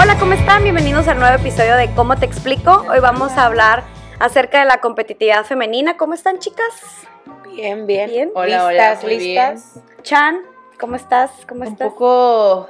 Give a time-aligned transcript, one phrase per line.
[0.00, 0.62] Hola, ¿cómo están?
[0.62, 2.86] Bienvenidos al nuevo episodio de ¿Cómo te explico?
[2.88, 3.82] Hoy vamos a hablar
[4.20, 5.96] acerca de la competitividad femenina.
[5.96, 6.72] ¿Cómo están, chicas?
[7.52, 8.08] Bien, bien.
[8.08, 8.30] Bien.
[8.32, 9.80] Hola, hola, listas, muy listas.
[10.02, 10.36] Chan,
[10.78, 11.32] ¿cómo estás?
[11.48, 11.88] ¿Cómo Un estás?
[11.88, 12.68] poco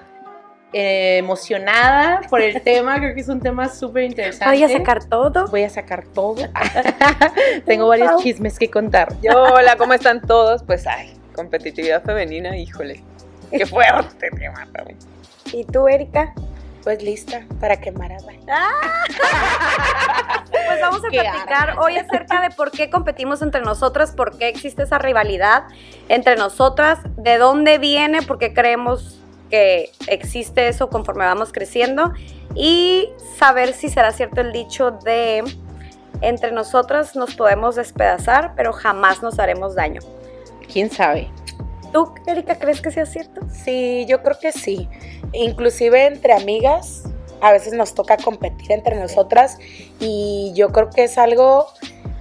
[0.73, 4.57] eh, emocionada por el tema, creo que es un tema súper interesante.
[4.57, 5.49] Voy a sacar todo.
[5.49, 6.37] Voy a sacar todo.
[7.67, 9.15] Tengo varios chismes que contar.
[9.21, 10.63] Yo, hola, ¿cómo están todos?
[10.63, 13.05] Pues, ay, competitividad femenina, híjole.
[13.51, 14.97] Qué fuerte tema también.
[15.53, 16.33] ¿Y tú, Erika?
[16.83, 18.41] Pues lista para quemar a Vane.
[20.51, 24.49] Pues vamos a Qué platicar hoy acerca de por qué competimos entre nosotras, por qué
[24.49, 25.65] existe esa rivalidad
[26.09, 29.19] entre nosotras, de dónde viene, por qué creemos
[29.51, 32.13] que existe eso conforme vamos creciendo
[32.55, 33.09] y
[33.39, 35.43] saber si será cierto el dicho de
[36.21, 40.01] entre nosotras nos podemos despedazar, pero jamás nos haremos daño.
[40.71, 41.31] ¿Quién sabe?
[41.93, 43.41] ¿Tú, Erika, crees que sea cierto?
[43.51, 44.89] Sí, yo creo que sí.
[45.33, 47.05] Inclusive entre amigas,
[47.41, 49.59] a veces nos toca competir entre nosotras
[50.01, 51.67] y yo creo que es algo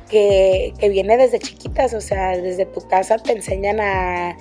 [0.09, 4.35] que, que viene desde chiquitas, o sea, desde tu casa te enseñan a,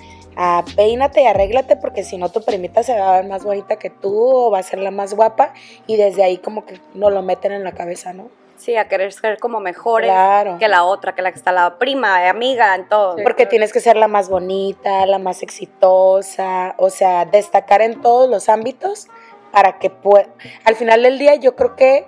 [0.75, 3.89] peínate y arréglate porque si no tu primita se va a ver más bonita que
[3.89, 5.53] tú o va a ser la más guapa
[5.87, 8.29] y desde ahí como que no lo meten en la cabeza, ¿no?
[8.57, 10.57] Sí, a querer ser como mejores Claro.
[10.57, 13.15] que la otra, que la que está la prima, amiga, en todo.
[13.17, 13.23] Sí.
[13.23, 18.29] Porque tienes que ser la más bonita, la más exitosa, o sea, destacar en todos
[18.29, 19.07] los ámbitos
[19.51, 20.27] para que pueda...
[20.65, 22.07] Al final del día yo creo que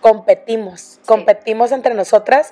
[0.00, 2.50] competimos, competimos entre nosotras,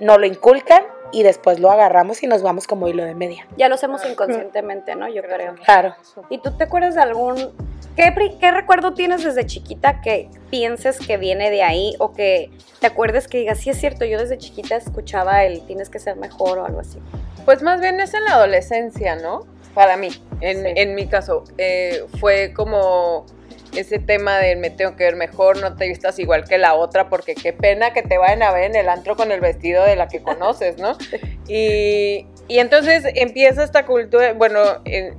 [0.00, 0.82] nos lo inculcan
[1.12, 3.46] y después lo agarramos y nos vamos como hilo de media.
[3.56, 5.08] Ya lo hacemos inconscientemente, ¿no?
[5.08, 5.54] Yo creo.
[5.64, 5.94] Claro.
[6.30, 7.52] ¿Y tú te acuerdas de algún...
[7.96, 12.50] ¿Qué, recuerdo tienes desde chiquita que pienses que viene de ahí o que
[12.80, 16.16] te acuerdes que digas, sí es cierto, yo desde chiquita escuchaba el tienes que ser
[16.16, 16.98] mejor o algo así?
[17.44, 19.46] Pues más bien es en la adolescencia, ¿no?
[19.74, 20.08] Para mí,
[20.40, 20.72] en, Sí.
[20.74, 23.26] en mi caso, eh, fue como
[23.76, 27.08] ese tema de me tengo que ver mejor, no te vistas igual que la otra,
[27.08, 29.96] porque qué pena que te vayan a ver en el antro con el vestido de
[29.96, 30.96] la que conoces, ¿no?
[31.46, 35.14] Y, y entonces empieza esta cultura, bueno, en,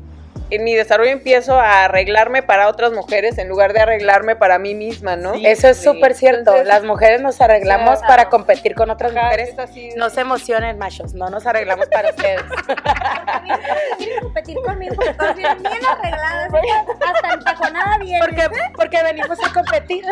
[0.55, 4.73] en mi desarrollo empiezo a arreglarme para otras mujeres en lugar de arreglarme para mí
[4.75, 5.33] misma, ¿no?
[5.35, 5.45] Sí.
[5.45, 5.83] Eso es Sí.
[5.85, 6.39] súper cierto.
[6.39, 8.07] Entonces- Las mujeres nos arreglamos Claro.
[8.07, 9.49] para competir con otras Ajá, mujeres.
[9.49, 9.89] es así.
[9.95, 12.41] No se emocionen, machos, no nos arreglamos para ustedes.
[13.97, 14.95] ¿Quieres competir conmigo?
[14.95, 16.51] Porque bien arregladas,
[17.05, 18.19] hasta entaconada bien.
[18.19, 20.05] Porque, porque venimos a competir.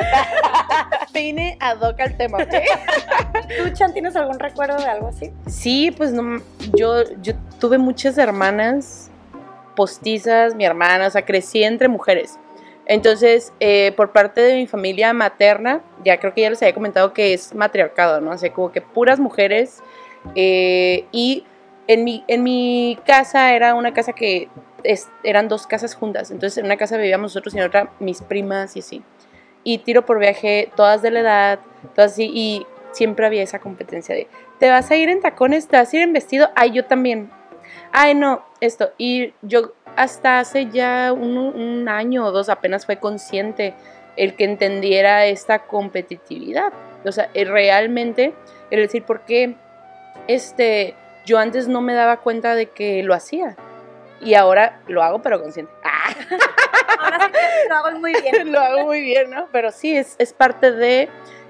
[1.13, 2.53] Vine ad hoc al tema, ¿ok?
[3.57, 5.31] ¿Tú, Chan, tienes algún recuerdo de algo así?
[5.47, 6.41] Sí, pues no,
[6.73, 9.09] yo, yo tuve muchas hermanas
[9.75, 12.39] postizas, mi hermana, o sea, crecí entre mujeres.
[12.85, 17.13] Entonces, eh, por parte de mi familia materna, ya creo que ya les había comentado
[17.13, 18.31] que es matriarcado, ¿no?
[18.31, 19.81] O sea, como que puras mujeres.
[20.35, 21.45] eh, y
[21.87, 24.49] en mi, en mi casa era una casa que
[25.23, 26.31] eran dos casas juntas.
[26.31, 29.03] Entonces, en una casa vivíamos nosotros y en otra mis primas y así.
[29.63, 31.59] Y tiro por viaje, todas de la edad,
[31.95, 32.29] todas así.
[32.33, 34.27] Y siempre había esa competencia de,
[34.59, 35.67] ¿te vas a ir en tacones?
[35.67, 36.49] ¿Te vas a ir en vestido?
[36.55, 37.29] Ay, yo también.
[37.95, 38.91] Ay, no, esto.
[38.97, 43.75] Y yo hasta hace ya un, un año o dos apenas fue consciente
[44.17, 46.73] el que entendiera esta competitividad.
[47.05, 48.33] O sea, eh, realmente,
[48.71, 49.55] el decir, ¿por qué
[50.27, 50.95] este,
[51.25, 53.55] yo antes no me daba cuenta de que lo hacía?
[54.21, 55.71] Y ahora lo hago, pero consciente.
[56.95, 58.51] Ah, Ahora sí que lo hago muy bien.
[58.51, 59.47] lo hago muy bien, ¿no?
[59.51, 61.09] Pero sí, es, es parte de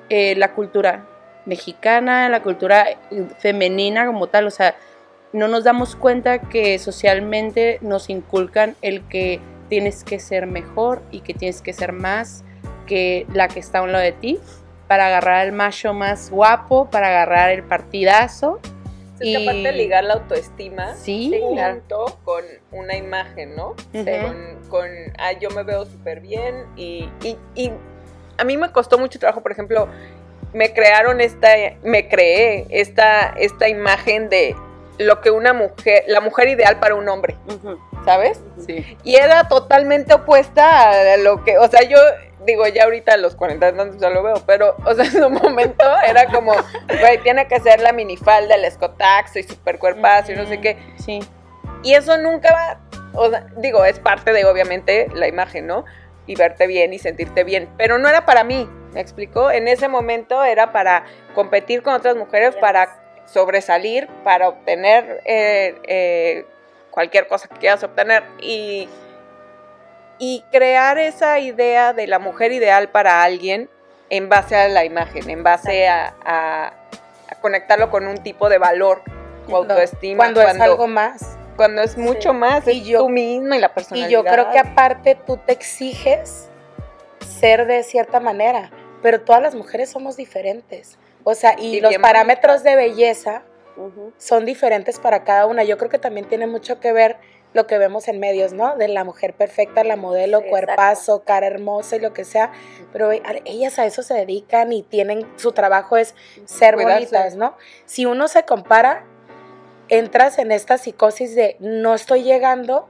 [0.09, 1.05] eh, la cultura
[1.45, 2.97] mexicana, la cultura eh,
[3.39, 4.47] femenina como tal.
[4.47, 4.75] O sea,
[5.33, 9.39] no nos damos cuenta que socialmente nos inculcan el que
[9.69, 12.43] tienes que ser mejor y que tienes que ser más
[12.85, 14.39] que la que está a un lado de ti
[14.87, 18.59] para agarrar al macho más guapo, para agarrar el partidazo.
[19.19, 23.75] Es que aparte de y- ligar la autoestima Sí, junto con una imagen, ¿no?
[23.91, 27.71] Con, con ah, yo me veo súper bien y, y- y
[28.37, 29.87] a mí me costó mucho trabajo, por ejemplo,
[30.53, 31.49] me crearon esta,
[31.83, 34.55] me creé esta, esta imagen de
[34.97, 37.35] lo que una mujer, la mujer ideal para un hombre.
[38.05, 38.41] ¿sabes?
[38.65, 38.97] Sí.
[39.03, 41.97] Y era totalmente opuesta a lo que, o sea, yo
[42.45, 45.29] digo, ya ahorita a los 40 años ya lo veo, pero, o sea, en su
[45.29, 46.53] momento era como,
[46.99, 50.77] güey, tiene que ser la minifalda, el escotaxo y super cuerpazo y no sé qué.
[50.97, 51.19] Sí.
[51.83, 52.79] Y eso nunca va,
[53.13, 55.85] o sea, digo, es parte de obviamente la imagen, ¿no?
[56.25, 59.51] Y verte bien y sentirte bien, pero no era para mí, ¿me explicó?
[59.51, 61.03] En ese momento era para
[61.35, 63.02] competir con otras mujeres, para
[63.33, 66.45] sobresalir, para obtener eh, eh,
[66.91, 68.87] cualquier cosa que quieras obtener y,
[70.19, 73.69] y crear esa idea de la mujer ideal para alguien
[74.09, 76.73] en base a la imagen, en base a, a-
[77.29, 79.01] a conectarlo con un tipo de valor
[79.49, 80.17] o autoestima.
[80.17, 81.37] Cuando, es algo más.
[81.55, 84.09] cuando es mucho más, Y es yo- tú misma y la Y personalidad.
[84.09, 86.49] yo creo que aparte tú te exiges
[87.39, 88.69] ser de cierta manera,
[89.01, 90.97] pero todas las mujeres somos diferentes.
[91.23, 93.43] O sea, y, Y los parámetros de belleza
[94.17, 95.63] son diferentes para cada una.
[95.63, 97.17] Yo creo que también tiene mucho que ver
[97.53, 98.75] lo que vemos en medios, ¿no?
[98.77, 102.51] De la mujer perfecta, la modelo, Sí, cuerpazo, cara hermosa y lo que sea.
[102.91, 106.15] Pero ellas a eso se dedican y tienen, su trabajo es
[106.45, 107.05] ser Cuidarse.
[107.05, 107.55] bonitas, ¿no?
[107.85, 109.05] Si uno se compara,
[109.87, 112.89] entras en esta psicosis de no estoy llegando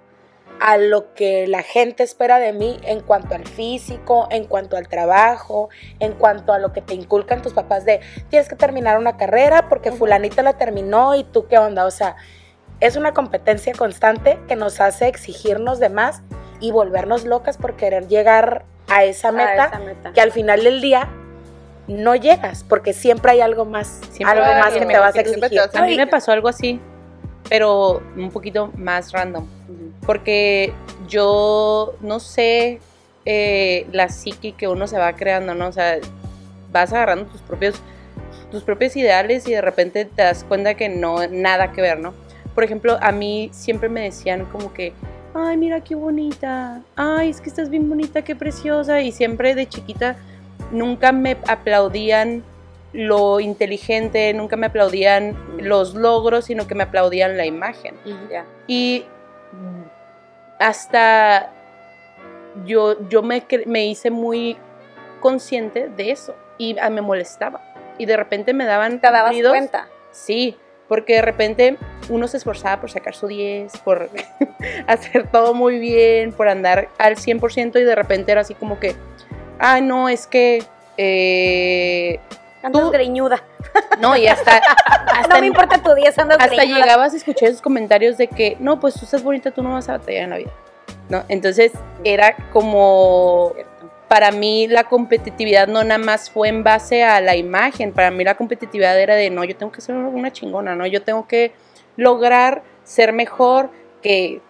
[0.60, 4.88] a lo que la gente espera de mí en cuanto al físico, en cuanto al
[4.88, 5.70] trabajo,
[6.00, 8.00] en cuanto a lo que te inculcan tus papás de
[8.30, 12.16] tienes que terminar una carrera porque fulanita la terminó y tú qué onda, o sea,
[12.80, 16.22] es una competencia constante que nos hace exigirnos de más
[16.60, 20.14] y volvernos locas por querer llegar a esa meta esa meta.
[20.14, 21.10] que al final del día
[21.88, 25.60] no llegas porque siempre hay algo más, Siempre algo más que te vas a exigir.
[25.60, 26.80] vas A mí me pasó algo así,
[27.54, 29.46] pero un poquito más random.
[30.08, 30.74] Porque
[31.08, 32.80] yo no sé
[33.26, 35.68] eh, la psique que uno se va creando, ¿no?
[35.68, 36.00] O sea,
[36.72, 37.76] vas agarrando tus propios,
[38.50, 42.16] tus propios ideales y de repente te das cuenta que no, nada que ver, ¿no?
[42.56, 44.94] Por ejemplo, a mí siempre me decían como que,
[45.36, 49.70] ay, mira qué bonita, ay, es que estás bien bonita, qué preciosa, y siempre de
[49.70, 50.16] chiquita
[50.72, 52.42] nunca me aplaudían
[52.94, 57.96] lo inteligente, nunca me aplaudían los logros, sino que me aplaudían la imagen.
[58.68, 59.06] Y
[60.60, 61.52] hasta
[62.66, 64.58] yo, yo me, me hice muy
[65.20, 67.62] consciente de eso y ah, me molestaba.
[67.98, 69.52] Y de repente me daban ¿Te dabas ruidos.
[69.52, 69.88] cuenta?
[70.12, 70.58] Sí,
[70.88, 71.78] porque de repente
[72.10, 74.10] uno se esforzaba por sacar su 10, por
[74.88, 78.96] hacer todo muy bien, por andar al 100% y de repente era así como que,
[79.60, 80.64] ah, no, es que...
[80.98, 82.20] eh,
[82.64, 83.44] Andas Tú- greñuda.
[84.00, 84.58] no, y hasta,
[85.14, 86.80] hasta No me importa tu día, andas hasta greñuda.
[86.80, 89.90] llegabas a escuchar esos comentarios de que, no, pues tú estás bonita, tú no vas
[89.90, 90.52] a batallar en la vida.
[91.10, 91.24] ¿No?
[91.28, 91.74] Entonces
[92.06, 93.54] era como,
[94.08, 98.24] para mí la competitividad no nada más fue en base a la imagen, para mí
[98.24, 100.86] la competitividad era de, no, yo tengo que ser una chingona, ¿no?
[100.88, 101.52] Yo tengo que
[101.98, 103.70] lograr ser mejor
[104.02, 104.42] que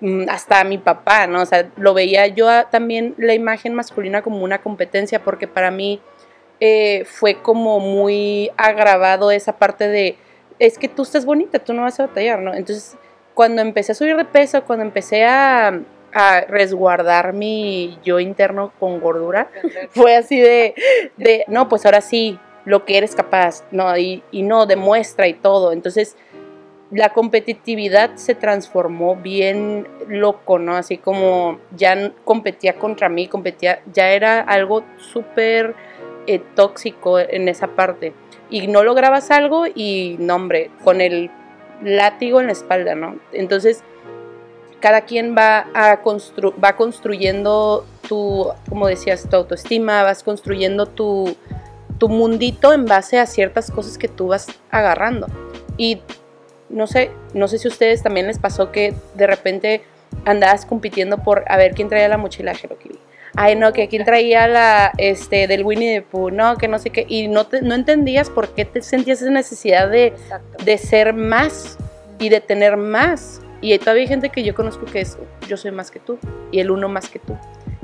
[0.00, 1.40] mm, hasta mi papá, ¿no?
[1.42, 6.00] O sea, lo veía yo también la imagen masculina como una competencia porque para mí
[6.60, 10.16] eh, fue como muy agravado esa parte de,
[10.58, 12.54] es que tú estás bonita, tú no vas a batallar, ¿no?
[12.54, 12.96] Entonces,
[13.34, 15.80] cuando empecé a subir de peso, cuando empecé a,
[16.12, 19.50] a resguardar mi yo interno con gordura,
[19.90, 20.74] fue así de,
[21.16, 25.34] de, no, pues ahora sí, lo que eres capaz, no, y, y no, demuestra y
[25.34, 25.72] todo.
[25.72, 26.16] Entonces,
[26.90, 30.76] la competitividad se transformó bien loco, ¿no?
[30.76, 35.74] Así como ya competía contra mí, competía, ya era algo súper
[36.26, 38.12] eh, tóxico en esa parte.
[38.50, 41.30] Y no lograbas algo y, no, hombre, con el
[41.82, 43.16] látigo en la espalda, ¿no?
[43.32, 43.82] Entonces,
[44.80, 45.66] cada quien va,
[46.02, 51.36] constru va construyendo tu, como decías, tu autoestima, vas construyendo tu,
[51.98, 55.26] tu mundito en base a ciertas cosas que tú vas agarrando.
[55.78, 56.02] Y
[56.68, 59.82] no sé, no sé si a ustedes también les pasó que de repente
[60.24, 62.98] andabas compitiendo por a ver quién traía la mochila de.
[63.36, 66.90] Ay, no, que quién traía la este del Winnie the Pooh, no, que no sé
[66.90, 70.64] qué, y no te, no entendías por qué te sentías esa necesidad de, Exacto.
[70.64, 71.78] de ser más
[72.18, 73.40] y de tener más.
[73.60, 76.18] Y todavía hay gente que yo conozco que es yo soy más que tú
[76.52, 77.36] y el uno más que tú.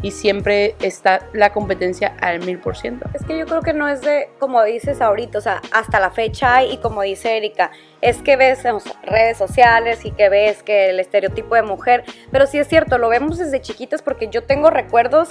[0.02, 3.06] Y siempre está la competencia al mil por ciento.
[3.12, 6.11] Es que yo creo que no es de, como dices ahorita, o sea, hasta la
[6.11, 10.62] fecha hay, y como dice Erika, es que ves en redes sociales y que ves
[10.62, 14.45] que el estereotipo de mujer, pero sí es cierto, lo vemos desde chiquitas porque yo
[14.45, 15.28] tengo recuerdos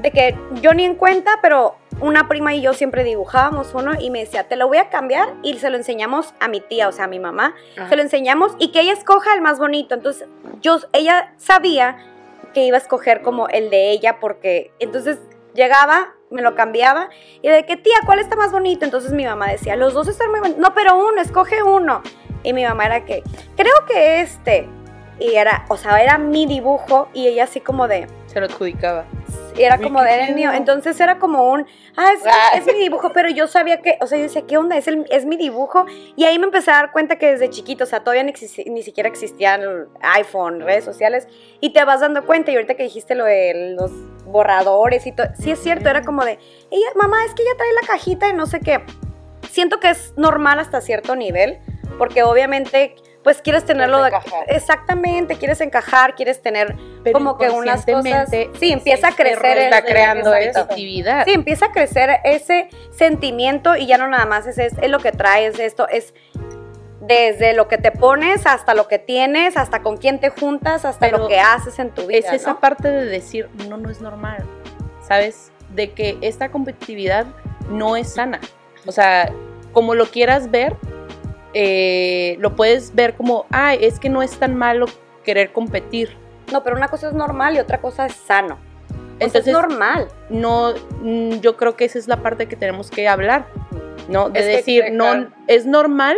[0.00, 4.10] de que yo ni en cuenta, pero una prima y yo siempre dibujábamos uno y
[4.10, 6.92] me decía, te lo voy a cambiar y se lo enseñamos a mi tía, o
[6.92, 7.88] sea, a mi mamá, Ajá.
[7.88, 9.94] se lo enseñamos y que ella escoja el más bonito.
[9.94, 10.26] Entonces,
[10.62, 11.98] yo, ella sabía
[12.52, 15.18] que iba a escoger como el de ella porque entonces
[15.54, 17.10] llegaba, me lo cambiaba
[17.42, 18.84] y de que tía, ¿cuál está más bonito?
[18.84, 20.60] Entonces mi mamá decía, los dos están muy bonitos.
[20.60, 22.02] No, pero uno, escoge uno.
[22.42, 23.22] Y mi mamá era que,
[23.56, 24.68] creo que este.
[25.20, 29.04] Y era, o sea, era mi dibujo y ella así como de, Se lo adjudicaba.
[29.54, 30.50] y era como de era el mío.
[30.52, 32.52] Entonces era como un, ah, es, Ah.
[32.56, 34.76] es mi dibujo, pero yo sabía que, o sea, yo decía, ¿qué onda?
[34.78, 35.84] Es, el, es mi dibujo.
[36.16, 38.32] Y ahí me empecé a dar cuenta que desde chiquito, o sea, todavía ni,
[38.70, 39.60] ni siquiera existían
[40.00, 41.28] iPhone, redes sociales,
[41.60, 42.50] y te vas dando cuenta.
[42.50, 43.90] Y ahorita que dijiste lo de los
[44.24, 46.38] borradores y todo, sí es cierto, era como de,
[46.70, 48.80] ella, mamá, es que ella trae la cajita y no sé qué.
[49.50, 51.58] Siento que es normal hasta cierto nivel,
[51.98, 54.10] porque obviamente, pues quieres tenerlo de...
[54.48, 58.30] Exactamente, quieres encajar, quieres tener Pero como que unas cosas...
[58.58, 60.60] Sí, empieza a crecer el- de creando exacto.
[60.60, 61.24] competitividad.
[61.26, 65.00] Sí, empieza a crecer ese sentimiento y ya no nada más es, es, es lo
[65.00, 66.14] que traes, esto es
[67.02, 71.06] desde lo que te pones hasta lo que tienes, hasta con quién te juntas, hasta
[71.06, 72.18] Pero lo que haces en tu vida.
[72.18, 72.60] es esa ¿no?
[72.60, 74.44] parte de decir, no, no es normal,
[75.06, 75.50] ¿sabes?
[75.70, 77.26] de que esta competitividad
[77.68, 78.40] no es sana.
[78.86, 79.30] O sea,
[79.72, 80.74] como lo quieras ver,
[81.54, 84.86] eh, lo puedes ver como, ay, es que no es tan malo
[85.24, 86.16] querer competir.
[86.52, 88.58] No, pero una cosa es normal y otra cosa es sano.
[89.20, 90.08] Entonces, es normal.
[90.30, 93.46] No, mm, yo creo que esa es la parte que tenemos que hablar,
[94.08, 94.30] ¿no?
[94.30, 95.20] De Es que, decir, claro.
[95.20, 96.16] no, es normal,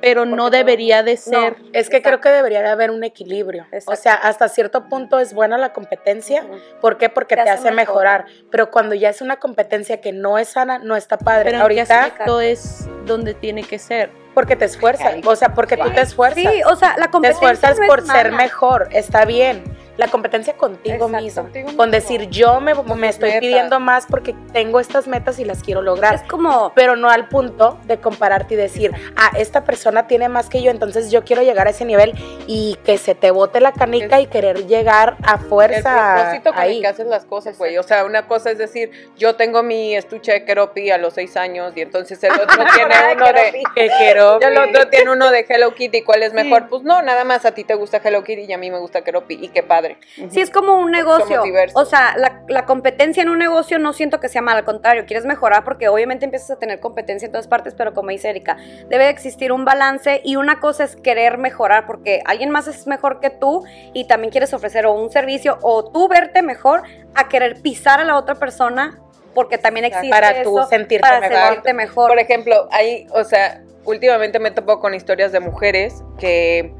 [0.00, 1.56] pero no debería de No, ser.
[1.72, 3.64] es que creo que debería de haber un equilibrio.
[3.72, 4.00] O Exacto.
[4.00, 6.42] sea, hasta cierto punto es buena la competencia.
[6.44, 6.58] Ujú.
[6.80, 7.08] ¿Por qué?
[7.08, 8.26] Porque Te te, hace hace mejorar.
[8.50, 11.50] Pero cuando ya es una competencia que no es sana, no está padre.
[11.50, 14.10] Pero Ahorita, aspecto es donde tiene que ser.
[14.34, 15.14] porque te esfuerzas.
[15.26, 16.52] O sea, porque tú te esfuerzas.
[16.52, 18.44] Sí, o sea, la te competencia esfuerzas no es por ser mala.
[18.44, 18.88] mejor.
[18.92, 19.64] Está bien.
[19.98, 21.22] La competencia contigo Exacto.
[21.22, 21.42] mismo.
[21.42, 21.92] Contigo Con mismo.
[21.92, 23.40] decir, yo me, me estoy metas.
[23.40, 26.14] pidiendo más porque tengo estas metas y las quiero lograr.
[26.14, 30.48] Es como, pero no al punto de compararte y decir, ah, esta persona tiene más
[30.48, 32.14] que yo, entonces yo quiero llegar a ese nivel
[32.46, 36.62] y que se te bote la canica y querer llegar a El fuerza propósito con
[36.62, 36.80] el ahí.
[36.80, 37.76] que haces las cosas, güey.
[37.76, 41.36] O sea, una cosa es decir, yo tengo mi estuche de Keropi a los seis
[41.36, 43.62] años y entonces el otro tiene uno de...
[43.74, 43.88] Que.
[43.98, 46.68] Y el otro tiene uno de Hello Kitty, ¿cuál es mejor?
[46.68, 49.02] Pues no, nada más a ti te gusta Hello Kitty y a mí me gusta
[49.02, 49.38] Keropi.
[49.42, 49.87] Y qué padre.
[50.30, 51.42] Sí es como un negocio.
[51.74, 55.04] O sea, la, la competencia en un negocio no siento que sea mal, al contrario,
[55.06, 58.56] quieres mejorar porque obviamente empiezas a tener competencia en todas partes, pero como dice Erika,
[58.88, 62.86] debe de existir un balance y una cosa es querer mejorar porque alguien más es
[62.86, 63.64] mejor que tú
[63.94, 66.82] y también quieres ofrecer o un servicio o tú verte mejor
[67.14, 68.98] a querer pisar a la otra persona
[69.34, 71.38] porque también existe Para tú eso, sentirte para mejor.
[71.44, 72.08] sentirte mejor.
[72.08, 76.72] Por ejemplo, hay, o sea, últimamente me topo con historias de mujeres que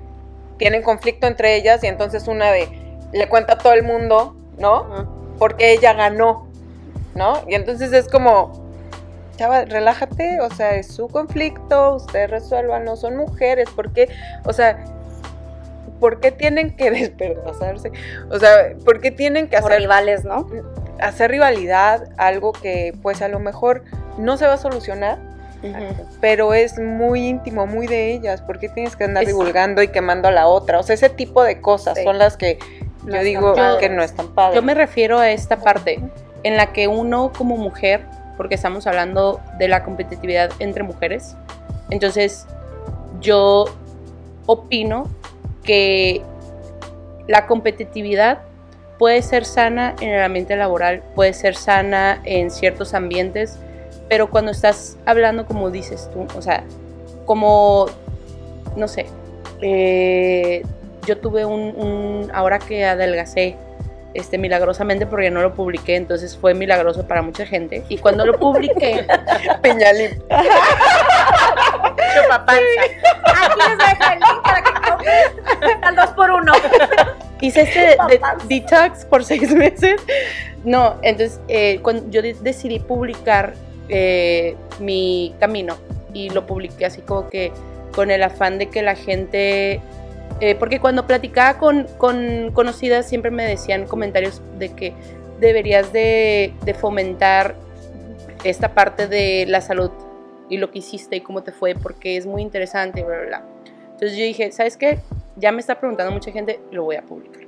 [0.59, 2.69] tienen conflicto entre ellas y entonces una de
[3.13, 5.35] le cuenta a todo el mundo, ¿no?
[5.39, 6.47] Porque ella ganó,
[7.15, 7.43] ¿no?
[7.49, 8.53] Y entonces es como,
[9.37, 14.09] chava, relájate, o sea, es su conflicto, ustedes resuelvan, no son mujeres, ¿por qué?
[14.45, 14.85] O sea,
[16.01, 17.93] ¿por qué tienen que despedazarse?
[18.31, 20.47] O sea, ¿por qué tienen que hacer rivales, ¿no?
[21.01, 23.85] hacer rivalidad, algo que pues a lo mejor
[24.19, 25.19] no se va a solucionar,
[26.21, 30.33] pero es muy íntimo, muy de ellas, porque tienes que andar divulgando y quemando a
[30.33, 32.03] la otra, o sea, ese tipo de cosas Sí.
[32.03, 32.59] son las que
[33.09, 34.55] No yo digo que no están padres.
[34.55, 36.01] Yo me refiero a esta parte
[36.43, 38.05] en la que uno como mujer,
[38.37, 41.35] porque estamos hablando de la competitividad entre mujeres,
[41.91, 42.47] entonces
[43.21, 43.65] yo
[44.47, 45.09] opino
[45.63, 46.23] que
[47.27, 48.41] la competitividad
[48.99, 53.59] puede ser sana en el ambiente laboral, puede ser sana en ciertos ambientes,
[54.09, 56.65] pero cuando estás hablando como dices tú, o sea,
[57.25, 57.87] como,
[58.77, 59.07] no sé,
[59.61, 60.63] eh,
[61.09, 63.57] yo tuve un, un- ahora que adelgacé,
[64.13, 68.39] este, milagrosamente porque no lo publiqué, entonces fue milagroso para mucha gente, y cuando lo
[68.39, 69.07] publiqué,
[69.63, 70.23] Piñalín.
[72.15, 72.63] Chupapanza.
[73.25, 76.53] Aquí les dejo el link para que compren al 2 por 1
[77.41, 80.01] hice este de- detox por seis meses.
[80.65, 83.55] No, entonces eh, cuando yo de- decidí publicar
[83.89, 85.77] eh, mi camino
[86.13, 87.53] y lo publiqué así como que
[87.95, 89.81] con el afán de que la gente,
[90.41, 94.95] eh, porque cuando platicaba con, con conocidas siempre me decían comentarios de que
[95.41, 97.57] deberías de, de fomentar
[98.45, 99.91] esta parte de la salud
[100.49, 103.43] y lo que hiciste y cómo te fue porque es muy interesante, bla, bla, bla.
[103.93, 105.01] Entonces yo dije, ¿sabes qué?
[105.37, 107.43] Ya me está preguntando mucha gente, lo voy a publicar.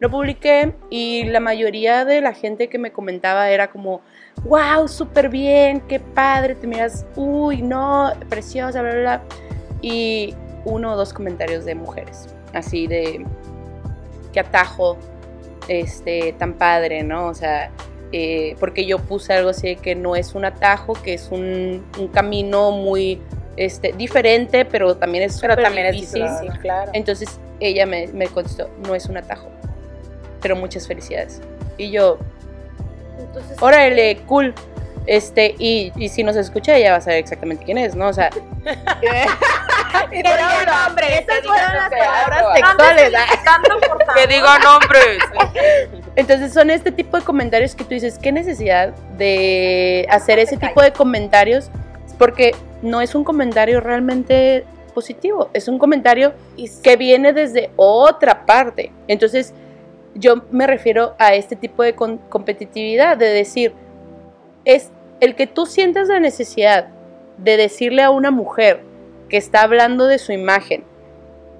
[0.00, 4.00] Lo publiqué y la mayoría de la gente que me comentaba era como,
[4.44, 9.22] wow, súper bien, qué padre, te miras, uy, no, preciosa, bla, bla, bla.
[9.80, 13.24] Y uno o dos comentarios de mujeres, así de,
[14.32, 14.96] qué atajo,
[15.68, 17.26] este, tan padre, ¿no?
[17.28, 17.70] O sea,
[18.12, 21.84] eh, porque yo puse algo así de que no es un atajo, que es un,
[21.98, 23.20] un camino muy
[23.56, 26.22] este, diferente, pero también es Pero también es difícil.
[26.22, 26.90] difícil, claro.
[26.94, 29.48] Entonces ella me, me contestó, no es un atajo,
[30.40, 31.40] pero muchas felicidades.
[31.78, 32.18] Y yo,
[33.18, 34.54] Entonces, órale, cool.
[35.06, 38.08] Este, y, y si nos escucha, ella va a saber exactamente quién es, ¿no?
[38.08, 38.30] O sea,
[40.12, 43.12] Y te digo nombres, esas fueron las palabras sexuales.
[44.14, 45.18] Que diga nombres.
[46.16, 50.80] Entonces son este tipo de comentarios que tú dices, ¿qué necesidad de hacer ese tipo
[50.82, 51.70] de comentarios?
[52.18, 56.32] Porque no es un comentario realmente positivo, es un comentario
[56.82, 58.92] que viene desde otra parte.
[59.08, 59.52] Entonces
[60.14, 63.74] yo me refiero a este tipo de con- competitividad, de decir,
[64.64, 66.88] es el que tú sientas la necesidad
[67.38, 68.82] de decirle a una mujer
[69.34, 70.84] que está hablando de su imagen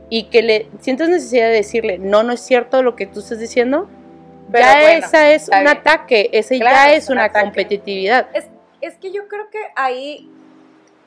[0.08, 3.40] y que le sientas necesidad de decirle, no, no es cierto lo que tú estás
[3.40, 3.88] diciendo,
[4.52, 5.68] Pero ya bueno, esa es un bien.
[5.68, 7.44] ataque, ese Claro, ya es es un una ataque.
[7.46, 8.28] competitividad.
[8.32, 8.48] Es,
[8.80, 10.30] es que yo creo que ahí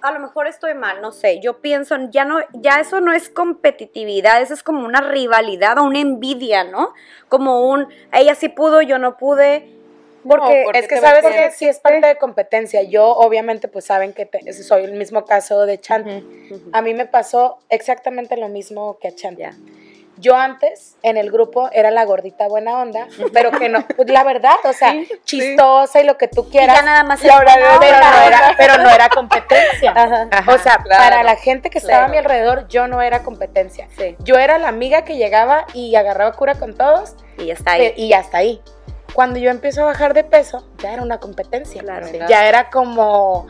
[0.01, 1.39] a lo mejor estoy mal, no sé.
[1.41, 5.85] Yo pienso, ya no, ya eso no es competitividad, eso es como una rivalidad o
[5.85, 6.93] una envidia, ¿no?
[7.29, 9.73] Como un ella sí pudo, yo no pude.
[10.27, 12.81] Porque ¿por qué Es que sabes que sí es parte de competencia.
[12.83, 16.07] Yo, obviamente, pues saben que te- soy el mismo caso de Chant.
[16.73, 19.37] A mí me pasó exactamente lo mismo que a Chant.
[19.39, 19.53] Ya.
[20.19, 24.23] Yo antes, en el grupo, era la gordita buena onda, pero que no, pues la
[24.23, 26.75] verdad, o sea, Sí, chistosa y lo que tú Y quieras.
[26.77, 29.91] ya nada más la verdad, era pero, no era, pero no era competencia.
[29.95, 30.27] Ajá.
[30.31, 30.53] Ajá.
[30.53, 33.87] O sea, claro, para la gente que estaba a mi alrededor, yo no era competencia.
[33.95, 34.15] Sí.
[34.17, 37.93] Yo era la amiga que llegaba y agarraba cura con todos Y ya está ahí.
[37.95, 38.59] y hasta ahí.
[39.13, 41.81] Cuando yo empiezo a bajar de peso, ya era una competencia.
[41.81, 42.07] Claro.
[42.29, 43.47] Ya era como,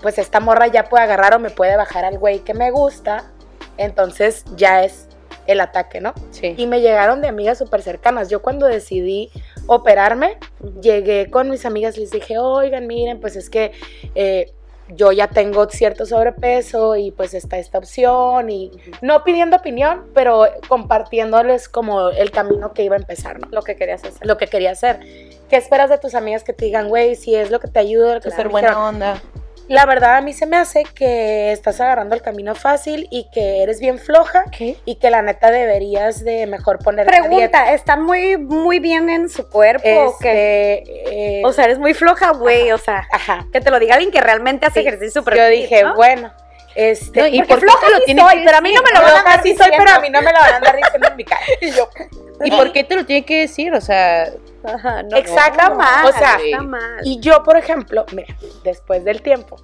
[0.00, 3.30] pues esta morra ya puede agarrar o me puede bajar al güey que me gusta.
[3.76, 5.08] Entonces ya es
[5.46, 6.12] el ataque, ¿no?
[6.30, 6.54] Sí.
[6.56, 8.28] Y me llegaron de amigas súper cercanas.
[8.28, 9.30] Yo cuando decidí
[9.66, 10.38] operarme,
[10.80, 13.72] llegué con mis amigas y les dije, oigan, miren, pues es que
[14.14, 14.52] eh,
[14.90, 20.46] yo ya tengo cierto sobrepeso y pues está esta opción y no pidiendo opinión, pero
[20.68, 23.48] compartiéndoles como el camino que iba a empezar, ¿no?
[23.50, 24.26] Lo que querías hacer.
[24.26, 25.00] Lo que quería hacer.
[25.48, 28.14] ¿Qué esperas de tus amigas que te digan, güey, si es lo que te ayuda,
[28.16, 29.22] lo que ser buena onda.
[29.68, 33.62] La verdad a mí se me hace que estás agarrando el camino fácil y que
[33.62, 34.76] eres bien floja ¿Qué?
[34.86, 37.04] y que la neta deberías de mejor dieta.
[37.04, 40.10] Pregunta, ¿está muy, muy bien en su cuerpo o?
[40.12, 43.46] Este, eh, O sea, eres muy floja, güey, o sea, ajá.
[43.52, 45.94] que te lo diga alguien que realmente hace Sí, ejercicio súper Yo dije, ¿no?
[45.96, 46.32] bueno,
[46.74, 48.82] este, No, ¿y por floja te lo sí tiene soy, que pero a mí no
[48.82, 50.56] me lo van a andar sí soy, pero a mí no me lo van a
[50.56, 51.42] andar diciendo en mi cara.
[51.60, 51.88] Y yo,
[52.44, 53.74] ¿Y por qué te lo tiene que decir?
[53.74, 54.30] O sea,
[54.74, 55.60] Ajá, no, Exacto.
[55.60, 57.00] Está mal, O sea, está mal.
[57.04, 59.56] Y yo, por ejemplo, mira, después del tiempo,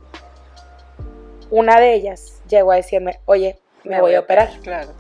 [1.51, 4.51] una de ellas llegó a decirme, oye, me, voy a operar.
[4.63, 4.93] Claro.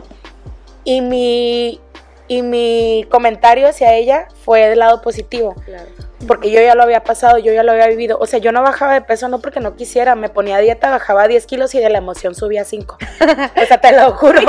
[0.84, 1.80] Y mi,
[2.28, 5.90] y mi comentario hacia ella fue del lado positivo, Claro.
[6.26, 8.18] Porque yo ya lo había pasado, yo ya lo había vivido.
[8.18, 10.90] O sea, yo no bajaba de peso no porque no quisiera, me ponía a dieta,
[10.90, 12.96] bajaba 10 kilos y de la emoción subía 5.
[13.62, 14.40] o sea, te lo juro.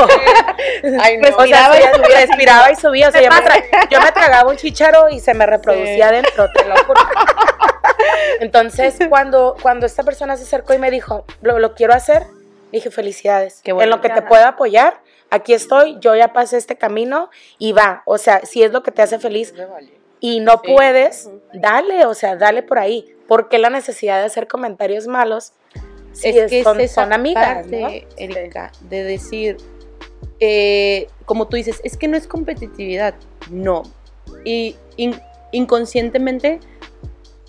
[1.02, 1.28] Ay, no.
[1.38, 3.10] O sea, Respiraba y subía, respiraba y subía.
[3.10, 6.16] O sea, yo me, yo tragaba un chicharo y se me reproducía Sí.
[6.16, 7.02] dentro, te lo juro.
[8.40, 12.24] Entonces, cuando, cuando esta persona se acercó y me dijo, lo, lo quiero hacer,
[12.72, 13.62] dije, felicidades.
[13.64, 13.86] Qué bueno.
[13.86, 18.04] en lo que te pueda apoyar, aquí estoy, yo ya pasé este camino y va.
[18.06, 19.54] O sea, si es lo que te hace feliz.
[20.28, 20.74] Y no Sí.
[20.74, 23.06] puedes, dale, o sea, dale por ahí.
[23.28, 25.54] ¿Por qué la necesidad de hacer comentarios malos?
[26.14, 27.90] Si es que son, es esa son amigas, parte, ¿no?
[28.18, 29.58] Erika, de decir,
[30.40, 33.16] eh, como tú dices, es que no es competitividad,
[33.52, 33.84] no.
[34.44, 35.20] Y in-
[35.52, 36.60] inconscientemente,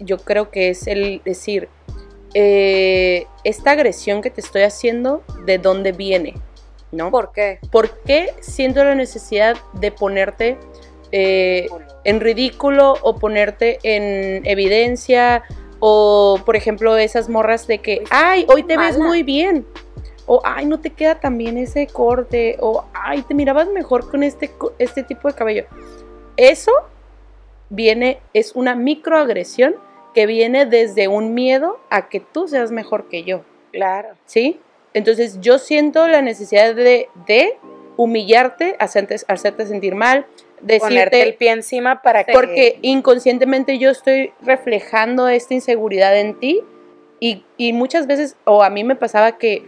[0.01, 1.69] yo creo que es el decir,
[2.35, 6.35] eh, esta agresión que te estoy haciendo, ¿de dónde viene?
[6.93, 7.11] ¿No?
[7.11, 7.59] ¿Por qué?
[7.71, 10.59] ¿Por qué siento la necesidad de ponerte
[11.13, 11.67] eh,
[12.07, 15.43] en ridículo o ponerte en evidencia
[15.81, 19.67] o por ejemplo esas morras de que Pues, ay hoy te ves muy bien
[20.27, 24.23] o ay no te queda tan bien ese corte o ay te mirabas mejor con
[24.23, 25.65] este este tipo de cabello
[26.37, 26.73] eso
[27.69, 29.75] viene es una microagresión
[30.15, 33.43] que viene desde un miedo a que tú seas mejor que yo
[33.73, 34.11] Claro.
[34.25, 34.59] ¿sí?
[34.95, 37.59] Entonces yo siento la necesidad de, de
[37.99, 40.25] humillarte, hacerte, hacerte sentir mal,
[40.57, 42.33] Ponerte decirte, el pie encima para que...
[42.33, 46.63] porque inconscientemente yo estoy reflejando esta inseguridad en ti
[47.21, 49.63] y, y muchas veces, o a mí me pasaba que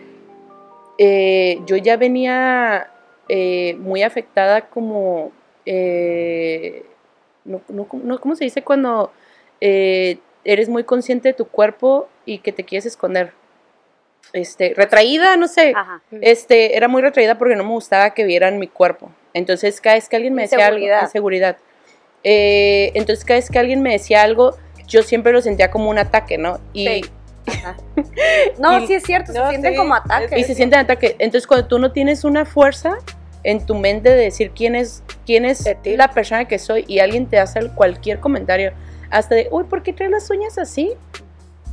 [0.98, 2.90] eh, yo ya venía
[3.29, 5.33] eh, muy afectada como,
[5.66, 6.85] eh,
[7.44, 9.12] no, no, no, ¿cómo se dice cuando
[9.61, 13.33] eh, eres muy consciente de tu cuerpo y que te quieres esconder?
[14.33, 15.73] Este, retraída, no sé.
[15.75, 16.01] Ajá.
[16.21, 19.11] Este, era muy retraída porque no me gustaba que vieran mi cuerpo.
[19.35, 21.57] Entonces, cada vez que alguien me decía algo, Inseguridad.
[22.25, 25.99] Eh, entonces, cada vez que alguien me decía algo, yo siempre lo sentía como un
[25.99, 26.59] ataque, ¿no?
[26.73, 27.01] Y, Sí.
[27.47, 27.77] Ajá.
[28.59, 30.38] No, Y- sí es cierto, No, se sienten sí, como ataques.
[30.38, 31.17] y se siente ataque.
[31.19, 32.99] Entonces, cuando tú no tienes una fuerza
[33.45, 37.27] en tu mente de decir quién es, quién es la persona que soy y alguien
[37.27, 38.73] te hace cualquier comentario,
[39.11, 40.93] hasta de, uy, ¿por qué traes las uñas así?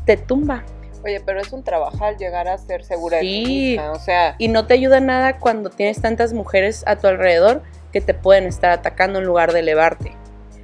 [0.05, 0.63] Te tumba.
[1.05, 3.43] Oye, pero es un trabajar llegar a ser segura de Sí.
[3.43, 3.91] ti misma.
[3.91, 7.61] O sea, Y no te ayuda nada cuando tienes tantas mujeres a tu alrededor
[7.93, 10.13] que te pueden estar atacando en lugar de elevarte.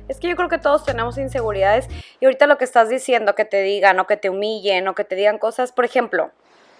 [0.08, 1.88] Es que yo creo que todos tenemos inseguridades
[2.20, 5.04] y ahorita lo que estás diciendo, que te digan o que te humillen o que
[5.04, 6.32] te digan cosas, por ejemplo,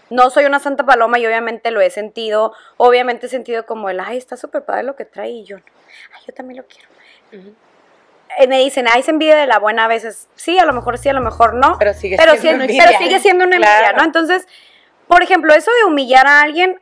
[0.10, 4.00] no soy una santa paloma y obviamente lo he sentido, obviamente he sentido como el,
[4.00, 6.90] ay, está súper padre lo que trae y yo, ay, yo también lo quiero.
[8.48, 11.10] Me dicen, ay, se envidia de la buena a veces, sí, a lo mejor sí,
[11.10, 13.94] a lo mejor no, Pero sigue pero, siendo pero sigue siendo una envidia.
[13.94, 14.04] ¿no?
[14.04, 14.48] Entonces,
[15.08, 16.80] por ejemplo, eso de humillar a alguien,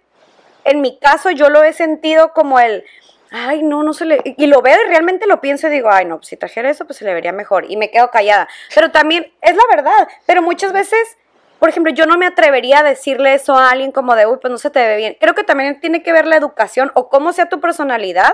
[0.63, 2.83] en mi caso yo lo he sentido como el,
[3.31, 6.05] ay, no, no se le, y lo veo y realmente lo pienso y digo, ay,
[6.05, 8.47] no, si trajera eso, pues se le vería mejor, y me quedo callada.
[8.73, 11.17] Pero también, es la verdad, pero muchas veces,
[11.59, 14.51] por ejemplo, yo no me atrevería a decirle eso a alguien como de, uy, pues
[14.51, 15.17] no se te ve bien.
[15.19, 18.33] Creo que también tiene que ver la educación o cómo sea tu personalidad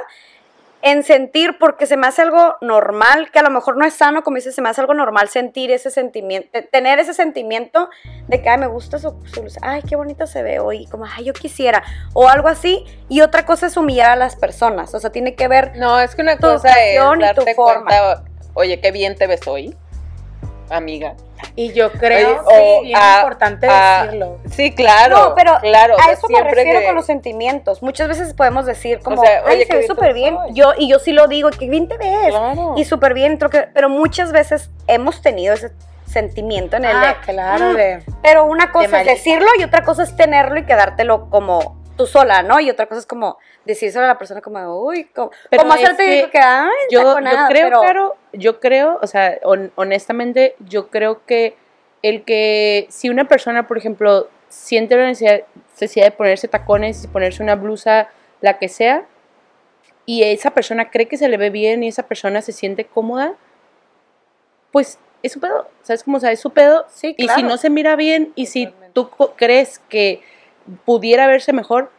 [0.87, 4.23] en sentir, porque se me hace algo normal, que a lo mejor no es sano,
[4.23, 7.89] como dices, se me hace algo normal sentir ese sentimiento, te- tener ese sentimiento
[8.27, 11.05] de que, ay, me gusta su, su luz, ay, qué bonita se ve hoy, como,
[11.05, 11.81] ay, yo quisiera,
[12.13, 15.47] o algo así, y otra cosa es humillar a las personas, o sea, tiene que
[15.47, 17.85] ver, No, es que una cosa es darte forma.
[17.85, 19.75] cuenta, oye, qué bien te ves hoy,
[20.69, 21.13] amiga.
[21.55, 24.37] Y yo creo Oye, que o es bien a- importante a- decirlo.
[24.49, 25.17] Sí, claro.
[25.29, 28.65] no, pero claro, a eso me siempre refiero que- con los sentimientos, muchas veces podemos
[28.65, 31.49] decir como, sea, ay, oye, se ve súper bien, yo, y yo sí lo digo,
[31.51, 32.73] qué bien te ves, Claro.
[32.77, 35.71] y súper bien, creo que- pero muchas veces hemos tenido ese
[36.05, 38.03] sentimiento en el de, Ah, claro, "Mm, de...
[38.21, 42.41] Pero una cosa es decirlo y otra cosa es tenerlo y quedártelo como tú sola,
[42.43, 42.59] ¿no?
[42.59, 45.83] Y otra cosa es como decírselo a la persona como, uy, como, Pero como es
[45.83, 49.71] hacerte que que, ay, yo, yo taconada", creo, pero claro, yo creo, o sea, hon-
[49.75, 51.55] honestamente, yo creo que
[52.01, 57.07] el que si una persona, por ejemplo, siente la necesidad, necesidad de ponerse tacones y
[57.07, 58.09] ponerse una blusa,
[58.41, 59.05] la que sea,
[60.05, 63.33] y esa persona cree que se le ve bien y esa persona se siente cómoda,
[64.71, 66.17] pues es su pedo, ¿sabes cómo?
[66.17, 66.85] O sea, es su pedo.
[66.89, 67.47] Sí, Y si claro.
[67.47, 70.21] no se mira bien y si tú crees que
[70.85, 71.91] pudiera verse mejor,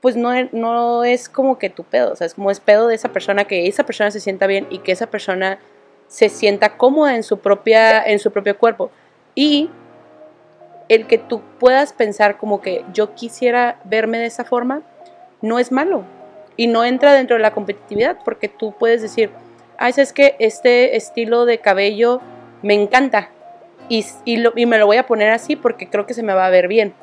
[0.00, 2.94] pues no, no es como que tu pedo, o sea, es como es pedo de
[2.94, 5.58] esa persona, que esa persona se sienta bien y que esa persona
[6.08, 8.90] se sienta cómoda en su, propia, en su propio cuerpo.
[9.34, 9.70] Y
[10.88, 14.82] el que tú puedas pensar como que yo quisiera verme de esa forma,
[15.40, 16.04] no es malo.
[16.56, 19.30] Y no entra dentro de la competitividad, porque tú puedes decir,
[19.78, 22.20] ay, es que este estilo de cabello
[22.62, 23.30] me encanta
[23.88, 26.32] y, y, lo- y me lo voy a poner así porque creo que se me
[26.34, 26.94] va a ver bien.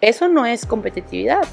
[0.00, 1.44] Eso no es competitividad.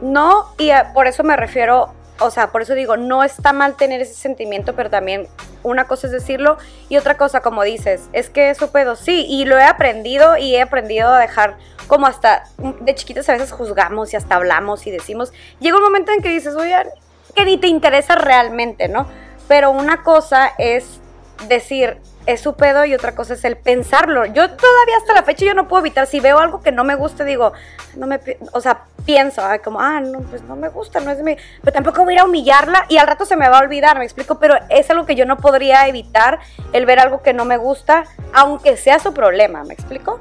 [0.00, 4.00] no, y por eso me refiero, o sea, por eso digo, no está mal tener
[4.00, 5.28] ese sentimiento, pero también
[5.62, 9.26] una cosa es decirlo y otra cosa, como dices, es que es su pedo, sí,
[9.28, 12.44] y lo he aprendido y he aprendido a dejar como hasta
[12.80, 16.30] de chiquitas a veces juzgamos y hasta hablamos y decimos, llega un momento en que
[16.30, 16.74] dices, oye,
[17.34, 19.06] que ni te interesa realmente, ¿no?
[19.48, 21.01] Pero una cosa es
[21.48, 24.24] decir, es su pedo y otra cosa es el pensarlo.
[24.26, 26.94] Yo todavía hasta la fecha yo no puedo evitar, si veo algo que no me
[26.94, 27.52] gusta, digo,
[27.96, 28.20] no me,
[28.52, 32.04] o sea, pienso, como, ah, no, pues no me gusta, no es de pero tampoco
[32.04, 34.38] voy a ir a humillarla y al rato se me va a olvidar, me explico,
[34.38, 36.40] pero es algo que yo no podría evitar,
[36.72, 40.20] el ver algo que no me gusta, aunque sea su problema, ¿me explico?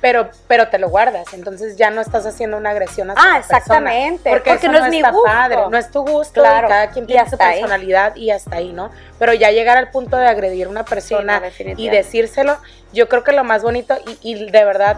[0.00, 3.58] Pero, pero te lo guardas, entonces ya no estás haciendo una agresión hacia Ah, persona,
[3.58, 5.22] exactamente, porque, porque eso no no, es mi gusto.
[5.24, 7.58] padre, no es tu gusto, Claro, y cada quien tiene su ahí.
[7.60, 8.90] personalidad y hasta ahí, ¿no?
[9.18, 11.42] Pero ya llegar al punto de agredir a una persona
[11.76, 12.56] y decírselo,
[12.94, 14.96] yo creo que lo más bonito, y, y de verdad,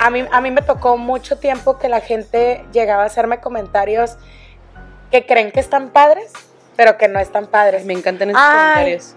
[0.00, 4.16] a mí, a mí me tocó mucho tiempo que la gente llegaba a hacerme comentarios
[5.10, 6.30] que creen que están padres,
[6.76, 7.86] pero que no están padres.
[7.86, 8.58] Me encantan esos Ay.
[8.58, 9.14] comentarios.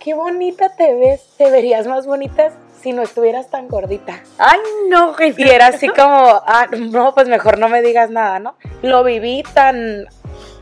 [0.00, 4.20] Qué bonita te ves, te verías más bonita si no estuvieras tan gordita.
[4.38, 5.42] Ay, no, jefe.
[5.42, 8.54] Y era así como, ah, no, pues mejor no me digas nada, ¿no?
[8.82, 10.06] Lo viví tan,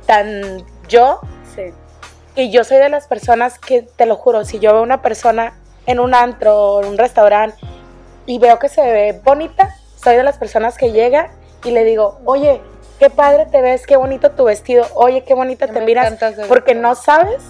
[0.07, 1.21] tan yo,
[1.55, 1.73] Sí.
[2.35, 5.55] que yo soy de las personas que, te lo juro, si yo veo una persona
[5.87, 7.57] en un antro o en un restaurante
[8.27, 11.31] y veo que se ve bonita, soy de las personas que llega
[11.65, 12.61] y le digo, oye,
[12.99, 16.15] qué padre te ves, qué bonito tu vestido, oye, qué bonita te miras,
[16.49, 17.43] porque no sabes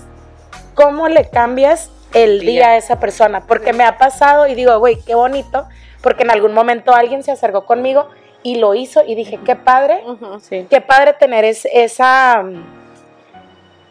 [0.75, 2.51] cómo le cambias el Día.
[2.51, 5.67] día a esa persona, porque me ha pasado y digo, güey, qué bonito,
[6.03, 8.09] porque en algún momento alguien se acercó conmigo
[8.43, 10.03] y lo hizo y dije, qué padre.
[10.41, 10.67] Sí.
[10.71, 12.45] qué padre tener es- esa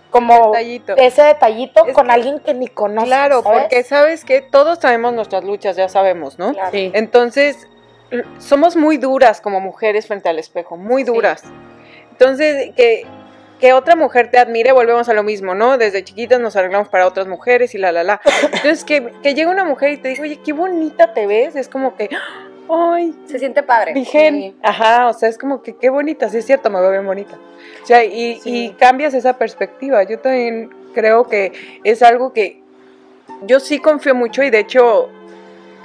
[0.10, 0.96] como Detallito.
[0.96, 3.10] ese detallito Es con que- alguien que ni conoces.
[3.10, 3.62] Claro, ¿sabes?
[3.64, 6.54] porque sabes que todos traemos nuestras luchas, ya sabemos, ¿no?
[6.54, 6.72] Claro.
[6.72, 6.90] Sí.
[6.94, 7.68] Entonces,
[8.38, 11.44] somos muy duras como mujeres frente al espejo, muy duras.
[12.12, 13.06] Entonces, que,
[13.66, 15.80] que otra mujer te admire, volvemos a lo mismo, ¿no?
[15.80, 18.22] Desde chiquitas nos arreglamos para otras mujeres y la, la, la.
[18.44, 21.68] Entonces, que, que llega una mujer y te diga, oye, qué bonita te ves, es
[21.68, 22.08] como que,
[22.70, 23.94] ay, Se siente padre.
[23.94, 24.56] Virgen, Sí.
[24.62, 27.40] ajá, o sea, es como que qué bonita, sí es cierto, me veo bien bonita.
[27.82, 28.66] O sea, y, Sí.
[28.66, 30.04] y cambias esa perspectiva.
[30.04, 31.52] Yo también creo que
[31.84, 32.62] es algo que
[33.48, 35.10] yo sí confío mucho y de hecho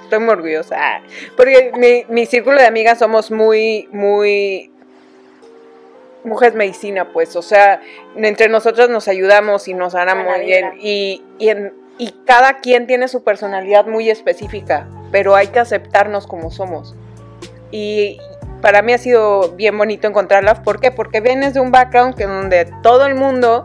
[0.02, 1.00] estoy muy orgullosa.
[1.34, 4.70] Porque mi, mi círculo de amigas somos muy, muy
[6.24, 7.80] mujeres medicina, pues, o sea,
[8.16, 10.38] entre nosotras nos ayudamos y nos sanamos vibra.
[10.44, 10.72] bien.
[10.80, 16.26] Y, y, en- y cada quien tiene su personalidad muy específica, pero hay que aceptarnos
[16.26, 16.94] como somos.
[17.70, 18.18] Y
[18.62, 20.62] para mí ha sido bien bonito encontrarla.
[20.62, 20.90] ¿Por qué?
[20.90, 23.64] Porque vienes de un background que donde todo el mundo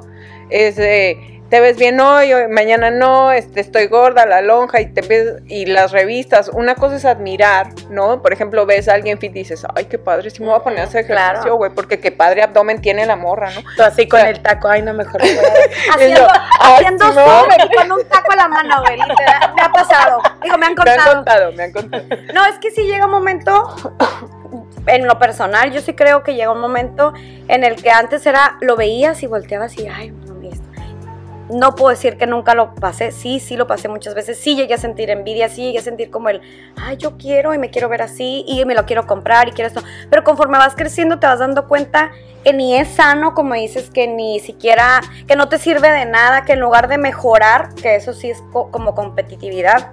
[0.49, 4.87] es de te ves bien hoy, hoy- mañana no, este, estoy gorda, la lonja y
[4.87, 6.49] te ves y las revistas.
[6.49, 8.21] Una cosa es admirar, ¿no?
[8.21, 10.63] Por ejemplo, ves a alguien fit y dices, ay, qué padre, sí me voy a
[10.63, 13.61] poner a hacer ejercicio, güey, porque qué padre abdomen tiene la morra, ¿no?
[13.77, 16.27] Tú así con O sea, el taco, ay, no, mejor a- Haciendo,
[16.61, 17.13] haciendo no.
[17.13, 19.53] zoom y con un taco a la mano, güey, literal.
[19.55, 20.21] Me ha pasado.
[20.41, 21.15] Digo, me han Me han contado.
[21.15, 22.03] contado, me han contado.
[22.33, 23.75] No, es que si llega un momento,
[24.87, 27.13] en lo personal, yo sí creo que llega un momento
[27.47, 30.11] en el que antes era, lo veías y volteabas y, ay.
[31.49, 34.73] No puedo decir que nunca lo pasé, sí, sí lo pasé muchas veces, sí llegué
[34.73, 36.41] a sentir envidia, sí llegué a sentir como el,
[36.75, 39.67] ay, yo quiero y me quiero ver así y me lo quiero comprar y quiero
[39.67, 39.83] esto.
[40.09, 42.11] Pero conforme vas creciendo te vas dando cuenta
[42.43, 46.45] que ni es sano, como dices, que ni siquiera, que no te sirve de nada,
[46.45, 49.91] que en lugar de mejorar, que eso sí es co- como competitividad,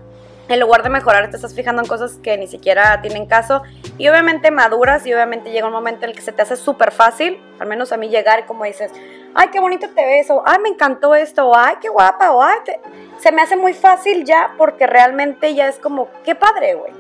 [0.49, 3.63] en lugar de mejorar te estás fijando en cosas que ni siquiera tienen caso
[3.99, 6.91] y obviamente maduras y obviamente llega un momento en el que se te hace súper
[6.91, 8.91] fácil, al menos a mí llegar como dices,
[9.35, 12.43] ay, qué bonito te ves, o ay, me encantó esto, o ay, qué guapa, o
[12.43, 12.81] ay, te-".
[13.19, 16.93] se me hace muy fácil ya porque realmente ya es como, qué padre, güey.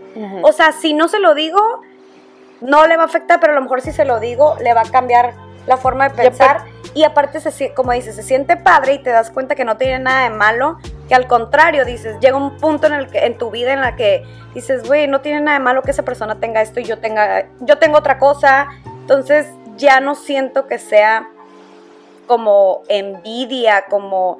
[0.42, 1.80] O sea, si no se lo digo,
[2.60, 4.82] no le va a afectar, pero a lo mejor si se lo digo, le va
[4.82, 5.32] a cambiar
[5.66, 6.64] la forma de pensar.
[6.94, 9.98] Y aparte, se, como dices, se siente padre y te das cuenta que no tiene
[9.98, 13.50] nada de malo, que al contrario, dices, llega un punto en, el que, en tu
[13.50, 16.60] vida en la que dices, güey, no tiene nada de malo que esa persona tenga
[16.60, 18.68] esto y yo tenga, yo tengo otra cosa.
[18.84, 19.46] Entonces
[19.76, 21.28] ya no siento que sea
[22.26, 24.38] como envidia, como...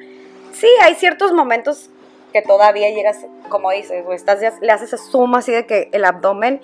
[0.53, 1.89] Sí, hay ciertos momentos
[2.33, 6.05] que todavía llegas, como dices, güey, estás le haces esa suma así de que el
[6.05, 6.61] abdomen,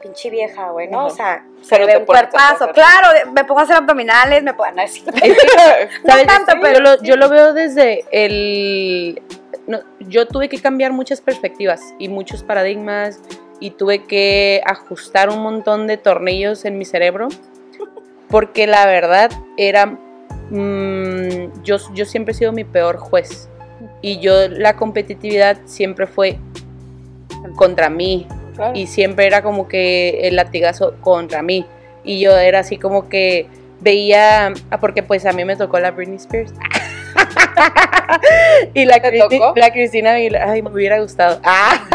[0.00, 1.06] pinche vieja, güey, ¿no?
[1.06, 4.72] O sea, se Pero ve un cuerpazo, claro, me pongo a hacer abdominales, me pongo,
[4.72, 4.94] no, es.
[6.06, 6.26] ¿Sabes?
[6.26, 9.22] tanto, yo, pero lo, yo lo veo desde el...
[9.66, 13.20] no, yo tuve que cambiar muchas perspectivas y muchos paradigmas
[13.60, 17.28] y tuve que ajustar un montón de tornillos en mi cerebro
[18.28, 19.86] porque la verdad era...
[19.86, 23.48] mm, yo, yo siempre he sido mi peor juez
[24.02, 26.36] y yo la competitividad siempre fue
[27.56, 28.72] contra mí Claro.
[28.78, 31.64] y siempre era como que el latigazo contra mí
[32.04, 33.46] y yo era así como que
[33.80, 36.52] veía ah, porque pues a mí me tocó la Britney Spears
[38.74, 39.52] y la, ¿Te Cristi- tocó?
[39.58, 41.86] la Cristina ay me hubiera gustado ah,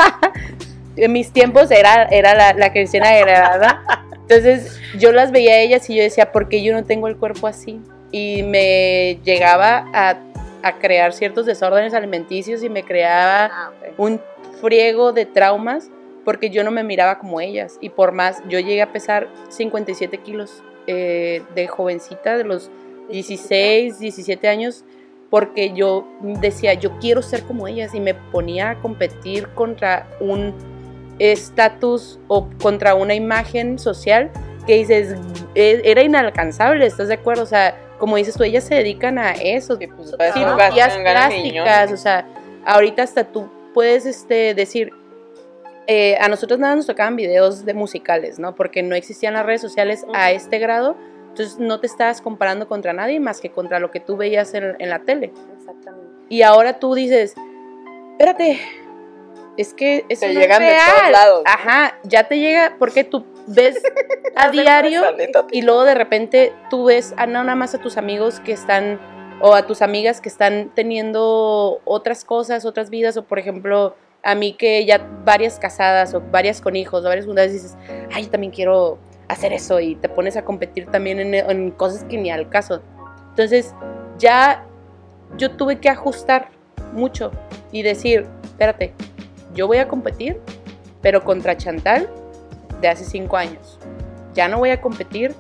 [0.96, 3.82] en mis tiempos era, era la, la Cristina Aguilera
[4.14, 7.18] entonces yo las veía a ellas y yo decía ¿por qué yo no tengo el
[7.18, 7.80] cuerpo así?
[8.12, 10.18] y me llegaba a,
[10.64, 14.20] a crear ciertos desórdenes alimenticios y me creaba Ah, un
[14.62, 15.90] friego de traumas
[16.26, 17.78] porque yo no me miraba como ellas.
[17.80, 22.70] Y por más yo llegué a pesar 57 kilos eh, de jovencita de los
[23.10, 24.84] 16 17 años
[25.30, 27.94] porque yo decía yo quiero ser como ellas.
[27.96, 30.54] Y me ponía a competir contra un
[31.20, 34.30] estatus o contra una imagen social
[34.66, 35.16] que dices
[35.56, 39.32] e- era inalcanzable estás de acuerdo o sea como dices tú ellas se dedican a
[39.34, 42.26] eso Sí, pues, cirugías plásticas, o sea,
[42.66, 44.92] ahorita hasta tú puedes este, decir,
[45.88, 48.56] eh, a nosotros nada nos tocaban videos de musicales, ¿no?
[48.56, 50.98] Porque no existían las redes sociales a este grado,
[51.30, 54.76] entonces no te estabas comparando contra nadie más que contra lo que tú veías en,
[54.80, 55.32] en la tele.
[55.58, 56.08] Exactamente.
[56.30, 57.36] Y ahora tú dices,
[58.12, 58.60] espérate,
[59.56, 61.12] es que eso Te llegan es de todos real.
[61.12, 61.44] lados.
[61.46, 63.82] Ajá, ya te llega porque tú ves
[64.36, 65.02] a diario
[65.52, 69.00] y luego de repente tú ves a nada más a tus amigos que están
[69.42, 74.36] o a tus amigas que están teniendo otras cosas, otras vidas o por ejemplo a
[74.36, 77.78] mí que ya varias casadas o varias con hijos o varias juntas dices,
[78.12, 82.04] ay, yo también quiero hacer eso y te pones a competir también en, en cosas
[82.04, 82.82] que ni al caso.
[83.30, 83.74] Entonces
[84.18, 84.66] ya
[85.38, 86.50] yo tuve que ajustar
[86.94, 87.32] mucho
[87.72, 88.94] y decir, espérate,
[89.54, 90.42] yo voy a competir,
[91.02, 92.10] pero contra Chantal
[92.82, 93.80] de hace cinco años.
[94.34, 95.36] Ya no voy a competir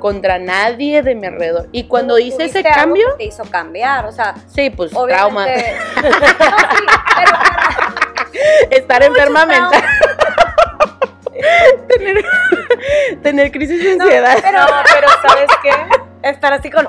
[0.00, 1.68] contra nadie de mi alrededor.
[1.72, 5.46] Y cuando hice ese cambio, Te hizo cambiar, o sea, sí, pues trauma.
[5.46, 7.38] No, sí, pero-
[8.70, 9.82] Estar enferma mental.
[11.88, 12.24] tener,
[13.22, 14.38] tener crisis de ansiedad.
[14.42, 16.28] pero, No, pero ¿sabes qué?
[16.28, 16.88] estar así con.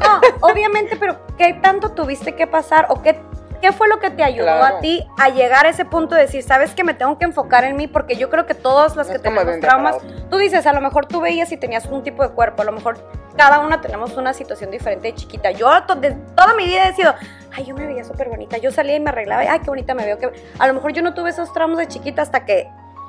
[0.00, 3.18] No, obviamente, pero ¿qué tanto tuviste que pasar o qué,
[3.62, 4.76] qué fue lo que te ayudó Claro.
[4.76, 7.64] a ti a llegar a ese punto de decir, sabes que me tengo que enfocar
[7.64, 7.86] en mí?
[7.86, 9.96] Porque yo creo que todas las No que tenemos traumas,
[10.28, 12.72] tú dices, a lo mejor tú veías y tenías un tipo de cuerpo, a lo
[12.72, 12.98] mejor
[13.36, 15.50] cada una tenemos una situación diferente de chiquita.
[15.52, 17.14] Yo to- de toda mi vida he sido,
[17.56, 20.04] ay, yo me veía súper bonita, yo salía y me arreglaba, ay, qué bonita me
[20.04, 20.18] veo.
[20.18, 20.30] Que...
[20.58, 22.68] A lo mejor yo no tuve esos traumas de chiquita hasta que,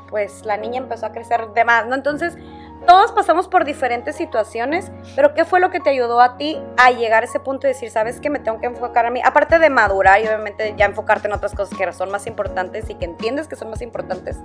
[0.10, 1.96] pues, la niña empezó a crecer de más, ¿no?
[1.96, 2.38] Entonces,
[2.86, 6.91] todos pasamos por diferentes situaciones, pero ¿qué fue lo que te ayudó a ti a
[6.91, 9.22] llegar a ese punto de decir, sabes que me tengo que enfocar a mí?
[9.24, 12.96] Aparte de madurar y obviamente ya enfocarte en otras cosas que son más importantes y
[12.96, 14.38] que entiendes que son más importantes,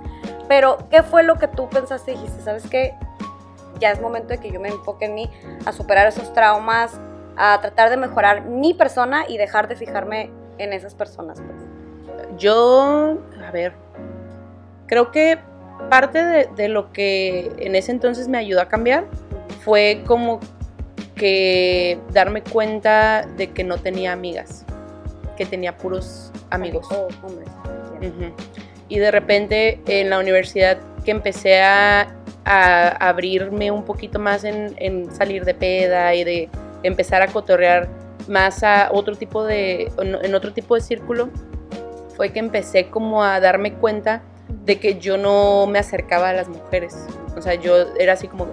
[0.47, 2.95] pero ¿qué fue lo que tú pensaste y dijiste, sabes que
[3.79, 5.31] ya es momento de que yo me enfoque en mí,
[5.65, 6.99] a superar esos traumas,
[7.37, 11.39] a tratar de mejorar mi persona y dejar de fijarme en esas personas?
[11.41, 12.37] Pues?
[12.37, 13.73] Yo, a ver,
[14.87, 15.39] creo que
[15.89, 19.05] parte de, de lo que en ese entonces me ayudó a cambiar
[19.63, 20.39] fue como
[21.15, 24.65] que darme cuenta de que no tenía amigas,
[25.37, 26.87] que tenía puros amigos.
[26.91, 27.45] Oh, hombre.
[28.01, 28.33] Ujú.
[28.87, 32.15] Y de repente en la universidad que empecé a
[32.45, 36.49] a abrirme un poquito más en, en salir de peda y de
[36.81, 37.87] empezar a cotorrear
[38.27, 41.29] más a otro tipo de, en otro tipo de círculo,
[42.15, 44.23] fue que empecé como a darme cuenta
[44.69, 46.95] de que yo no me acercaba a las mujeres.
[47.35, 48.51] O sea, yo era así como, "Ugh,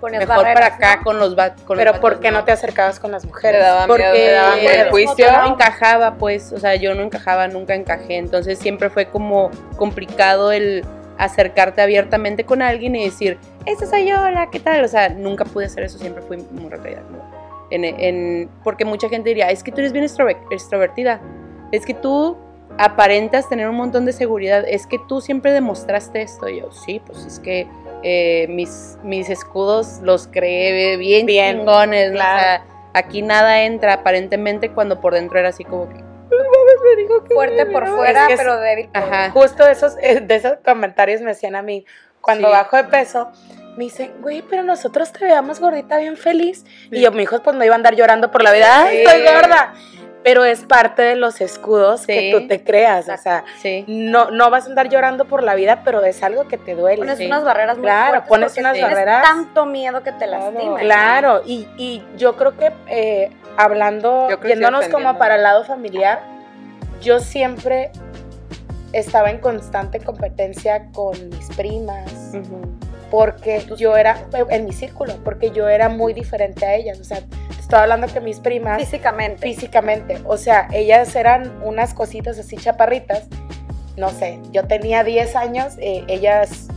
[0.00, 1.02] Ponías mejor para acá ¿no?
[1.04, 3.60] con los, los Pero vatos, ¿por qué no te acercabas con las mujeres?
[3.60, 8.16] daba Porque miedo, daba no, no encajaba, pues, o sea, yo no encajaba, nunca encajé,
[8.16, 10.84] entonces siempre fue como complicado el
[11.18, 14.84] acercarte abiertamente con alguien y decir, esta soy yo, hola, ¿qué tal?
[14.84, 17.02] O sea, nunca pude hacer eso, siempre fui muy retraída.
[17.70, 21.20] En, en- porque mucha gente diría, es que tú eres bien extrover- extrovertida,
[21.72, 22.36] es que tú
[22.78, 26.48] aparentas tener un montón de seguridad, es que tú siempre demostraste esto.
[26.48, 27.66] Y yo, sí, pues es que
[28.02, 32.18] eh, mis, mis escudos los creé bien, Bien, chingones, ¿no?
[32.18, 32.40] O claro.
[32.40, 32.64] sea,
[32.94, 36.06] aquí nada entra aparentemente cuando por dentro era así como que,
[37.32, 40.54] Fuerte por fuera, Es que es- pero débil por ajá, Justo esos, eh, de esos
[40.64, 41.84] comentarios me hacían a mí.
[42.20, 42.52] Cuando Sí.
[42.52, 43.30] bajo de peso,
[43.76, 46.64] me dicen, güey, pero nosotros te veamos gordita bien feliz.
[46.90, 49.04] Y yo, mi hijo, pues no iba a andar llorando por la vida, ¡ay, Sí.
[49.04, 49.74] estoy gorda!
[50.24, 53.08] Pero es parte de los escudos que tú te creas.
[53.08, 53.84] O sea, sí.
[53.86, 56.98] no, no vas a andar llorando por la vida, pero es algo que te duele.
[56.98, 57.26] Pones Sí.
[57.26, 59.22] unas barreras muy Claro, fuertes pones unas tienes barreras.
[59.22, 60.76] tanto miedo que te lastimen.
[60.78, 66.20] Claro, y, y yo creo que eh, hablando, yéndonos como para el lado familiar,
[67.00, 67.92] yo siempre
[68.92, 72.77] estaba en constante competencia con mis primas, Ujú.
[73.10, 74.18] Porque yo era,
[74.50, 77.00] en mi círculo, porque yo era muy diferente a ellas.
[77.00, 79.42] O sea, te estaba hablando que mis primas Físicamente.
[79.42, 83.24] físicamente, o sea, ellas eran unas cositas así chaparritas,
[83.96, 86.68] no sé, yo tenía 10 años, eh, ellas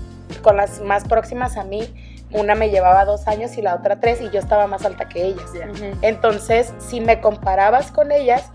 [0.41, 1.93] con las más próximas a mí,
[2.33, 5.25] una me llevaba dos años y la otra tres y yo estaba más alta que
[5.25, 5.49] ellas.
[5.53, 5.97] Ujú.
[6.01, 8.49] Entonces, si me comparabas con ellas,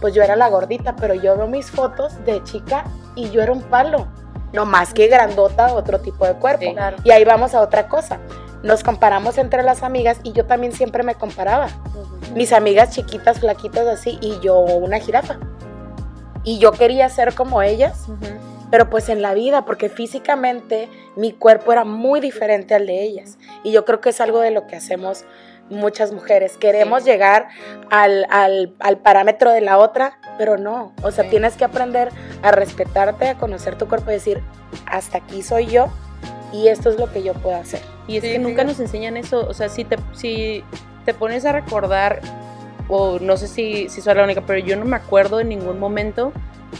[0.00, 2.84] pues yo era la gordita, pero yo veo mis fotos de chica
[3.16, 4.06] y yo era un palo,
[4.54, 6.62] no más que grandota, otro tipo de cuerpo.
[6.62, 6.72] Sí.
[6.72, 6.96] Claro.
[7.04, 8.18] Y ahí vamos a otra cosa.
[8.62, 11.68] Nos comparamos entre las amigas y yo también siempre me comparaba
[12.34, 15.36] mis amigas chiquitas, flaquitas así, y yo una jirafa.
[16.44, 18.06] Y yo quería ser como ellas,
[18.70, 23.38] pero pues en la vida, porque físicamente mi cuerpo era muy diferente al de ellas.
[23.62, 25.24] Y yo creo que es algo de lo que hacemos
[25.70, 26.56] muchas mujeres.
[26.58, 27.10] Queremos Sí.
[27.10, 27.48] llegar
[27.90, 30.92] al, al- al parámetro de la otra, pero no.
[31.02, 31.30] O sea, Sí.
[31.30, 32.10] tienes que aprender
[32.42, 34.42] a respetarte, a conocer tu cuerpo y decir,
[34.86, 35.86] hasta aquí soy yo
[36.52, 37.80] y esto es lo que yo puedo hacer.
[38.06, 39.46] Y es Sí, que nunca nos enseñan eso.
[39.48, 40.62] O sea, si te, si
[41.04, 42.20] te pones a recordar,
[42.88, 45.78] o no sé si, si soy la única, pero yo no me acuerdo en ningún
[45.80, 46.32] momento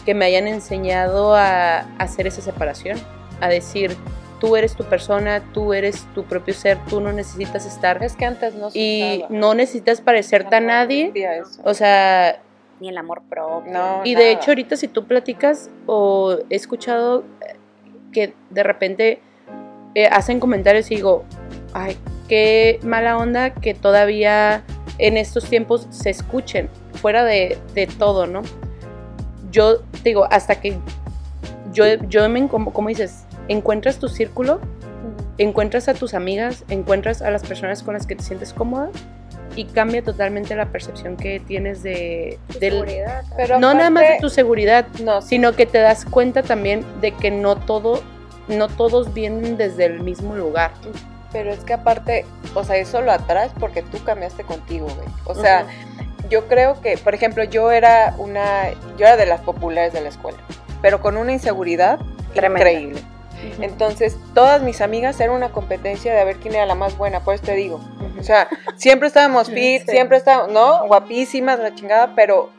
[0.05, 2.97] que me hayan enseñado a, a hacer esa separación.
[3.41, 3.95] A decir,
[4.39, 8.03] tú eres tu persona, tú eres tu propio ser, tú no necesitas estar.
[8.03, 9.27] Es que antes no se Y usaba.
[9.39, 11.11] no necesitas parecerte a nadie.
[11.63, 12.39] O sea,
[12.79, 13.71] Ni el amor propio.
[13.71, 17.55] No, y de hecho ahorita si tú platicas o he escuchado eh,
[18.11, 19.21] que de repente
[19.93, 21.23] eh, hacen comentarios y digo,
[21.73, 24.63] ay, qué mala onda que todavía
[24.97, 28.41] en estos tiempos se escuchen, fuera de, de todo, ¿no?
[29.51, 30.77] Yo digo, hasta que
[31.71, 34.59] yo, yo me, como, como dices, encuentras tu círculo,
[35.37, 38.89] encuentras a tus amigas, encuentras a las personas con las que te sientes cómoda
[39.55, 43.23] y cambia totalmente la percepción que tienes de, Tu del, seguridad.
[43.37, 46.85] Pero no nada más de tu seguridad, No, sí, sino que te das cuenta también
[47.01, 48.01] de que no todo,
[48.47, 50.71] no todos vienen desde el mismo lugar.
[51.31, 55.07] pero es que aparte, o sea, eso lo atraes porque tú cambiaste contigo, güey.
[55.25, 55.65] O sea,
[56.29, 60.09] yo creo que, por ejemplo, yo era una, yo era de las populares de la
[60.09, 60.37] escuela,
[60.81, 61.99] pero con una inseguridad
[62.33, 62.71] Tremenda.
[62.71, 63.01] increíble.
[63.61, 67.19] Entonces, todas mis amigas eran una competencia de a ver quién era la más buena,
[67.21, 67.79] por eso te digo.
[68.19, 69.91] O sea, siempre estábamos fit, Sí.
[69.91, 70.85] siempre estábamos, ¿no?
[70.87, 72.49] Guapísimas, la chingada, pero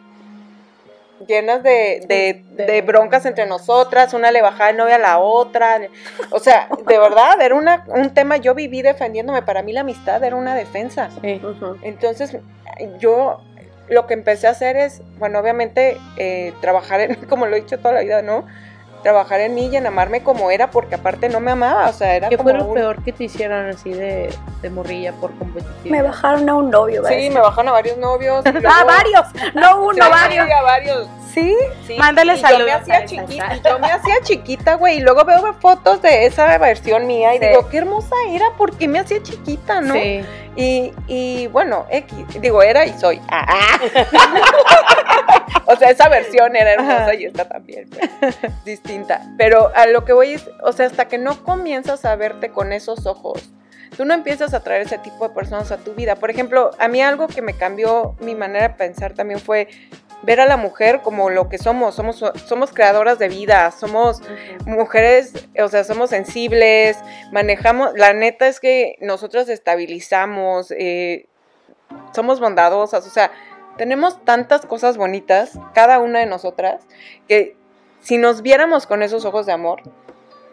[1.27, 5.19] llenas de, de, de- de broncas entre nosotras, una le bajaba el novio a la
[5.19, 5.81] otra.
[6.31, 10.23] O sea, de verdad, era una, un tema, yo viví defendiéndome, para mí la amistad
[10.23, 11.09] era una defensa.
[11.23, 11.41] Sí.
[11.83, 12.37] Entonces,
[12.99, 13.41] yo
[13.89, 17.79] lo que empecé a hacer es, bueno, obviamente, eh, trabajar en, como lo he dicho
[17.79, 18.45] toda la vida, ¿no?
[19.03, 22.17] Trabajar en mí y en amarme como era, porque aparte no me amaba, o sea,
[22.17, 25.33] era ¿Qué como fue lo un- peor que te hicieron así de, de morrilla por
[25.37, 25.91] competitividad?
[25.97, 27.17] Me bajaron a un novio, ¿verdad?
[27.19, 28.45] Sí, me bajaron a varios novios.
[28.45, 29.55] y Ah, varios.
[29.55, 30.47] No uno, Sí, varios.
[30.51, 31.09] a varios.
[31.33, 31.55] Sí.
[31.87, 35.23] Sí, Mándale y Yo saludos me hacía chiquita, yo me hacía chiquita, güey, y luego
[35.25, 37.47] veo fotos de esa versión mía y Sí.
[37.49, 39.93] digo, qué hermosa era, porque me hacía chiquita, ¿no?
[39.93, 40.25] Sí.
[40.57, 43.21] Y, y bueno, X, digo, era y soy.
[43.29, 43.81] Ah, ah.
[45.67, 49.21] o sea, esa versión era hermosa y esta también, pues, distinta.
[49.37, 52.73] Pero a lo que voy es, o sea, hasta que no comienzas a verte con
[52.73, 53.51] esos ojos,
[53.97, 56.17] tú no empiezas a traer ese tipo de personas a tu vida.
[56.17, 59.69] Por ejemplo, a mí algo que me cambió mi manera de pensar también fue
[60.23, 64.23] ver a la mujer como lo que somos, somos, somos creadoras de vida, somos
[64.65, 66.99] mujeres, o sea, somos sensibles,
[67.33, 71.27] manejamos, la neta es que nosotros estabilizamos, eh,
[72.13, 73.31] somos bondadosas, o sea,
[73.77, 76.83] tenemos tantas cosas bonitas, cada una de nosotras,
[77.29, 77.57] que
[78.01, 79.83] si nos viéramos con esos ojos de amor,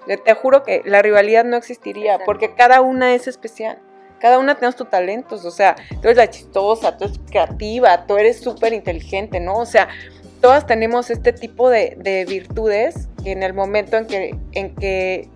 [0.05, 3.79] te juro que la rivalidad no existiría, porque cada una es especial.
[4.23, 8.15] Cada una tenemos tus talentos, o sea, tú eres la chistosa, tú eres creativa, tú
[8.15, 9.57] eres súper inteligente, ¿no?
[9.57, 9.89] O sea,
[10.39, 15.27] todas tenemos este tipo de, virtudes que en el momento en que, en que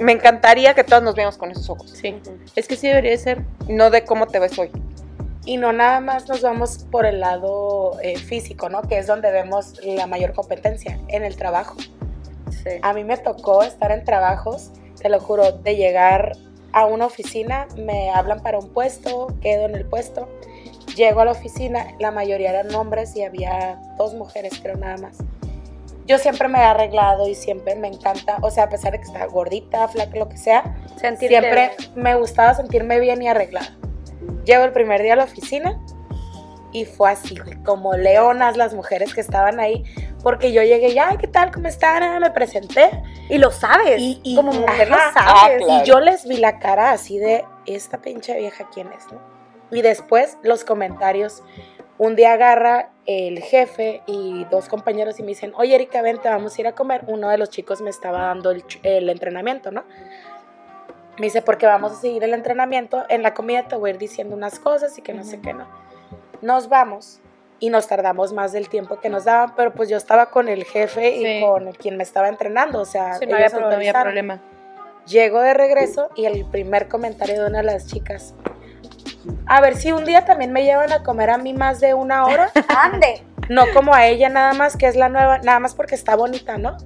[0.00, 1.92] me encantaría que todas nos veamos con esos ojos.
[1.92, 2.20] Sí,
[2.56, 3.44] es que sí debería ser.
[3.68, 4.72] No de cómo te ves hoy.
[5.44, 8.82] Y no nada más nos vamos por el lado eh, físico, ¿no?
[8.82, 11.76] Que es donde vemos la mayor competencia, en el trabajo.
[12.50, 12.80] Sí.
[12.82, 16.32] A mí me tocó estar en trabajos, te lo juro, de llegar
[16.72, 20.28] a una oficina, me hablan para un puesto, quedo en el puesto,
[20.96, 25.18] llego a la oficina, la mayoría eran hombres y había dos mujeres, creo nada más.
[26.06, 29.04] Yo siempre me he arreglado y siempre me encanta, o sea, a pesar de que
[29.04, 30.74] está gordita, flaca, lo que sea,
[31.18, 33.76] siempre me gustaba sentirme bien y arreglada.
[34.44, 35.78] Llego el primer día a la oficina
[36.72, 39.84] y fue así, como leonas las mujeres que estaban ahí,
[40.22, 41.50] porque yo llegué y, ay, ¿qué tal?
[41.52, 42.02] ¿Cómo están?
[42.02, 42.90] Ah, me presenté.
[43.28, 45.62] Y lo sabes, y, como mujer lo sabes.
[45.68, 49.10] Y yo les vi la cara así de, esta pinche vieja, ¿quién es?
[49.12, 49.20] No?
[49.70, 51.42] Y después los comentarios.
[51.98, 56.56] Un día agarra el jefe y dos compañeros y me dicen, oye Erika, vente, vamos
[56.56, 57.02] a ir a comer.
[57.08, 59.82] Uno de los chicos me estaba dando el, el entrenamiento, ¿no?
[61.18, 63.04] Me dice, porque vamos a seguir el entrenamiento.
[63.08, 65.52] En la comida te voy a ir diciendo unas cosas y que no sé qué,
[65.52, 65.66] ¿no?
[66.40, 67.20] Nos vamos
[67.60, 70.64] y nos tardamos más del tiempo que nos daban, pero pues yo estaba con el
[70.64, 74.40] jefe y con quien me estaba entrenando, o sea, no había, problema.
[75.06, 78.34] Llego de regreso y el primer comentario de una de las chicas,
[79.46, 82.24] a ver si un día también me llevan a comer a mí más de una
[82.24, 82.50] hora.
[82.68, 83.22] Ande.
[83.48, 86.58] No como a ella nada más, que es la nueva, nada más porque está bonita,
[86.58, 86.76] ¿no?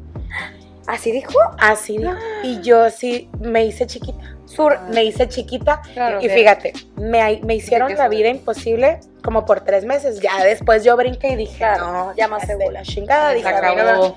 [0.86, 1.38] ¿Así dijo?
[1.58, 2.12] Así dijo.
[2.42, 4.36] Y yo sí me hice chiquita.
[4.44, 5.82] Sur, me hice chiquita.
[6.20, 10.20] y fíjate, me, me hicieron la vida imposible como por tres meses.
[10.20, 13.32] Ya después yo brinqué y dije, no, ya más de la chingada.
[13.32, 14.16] Se acabó.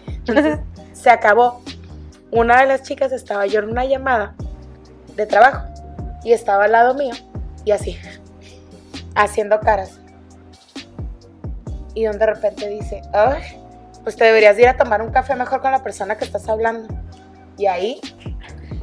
[0.93, 1.61] se acabó.
[2.31, 4.35] Una de las chicas estaba yo en una llamada
[5.15, 5.65] de trabajo
[6.23, 7.13] y estaba al lado mío
[7.63, 7.97] y así,
[9.15, 9.99] haciendo caras.
[11.93, 13.41] Y donde de repente dice, ay,
[14.03, 16.93] pues te deberías ir a tomar un café mejor con la persona que estás hablando.
[17.57, 18.01] Y ahí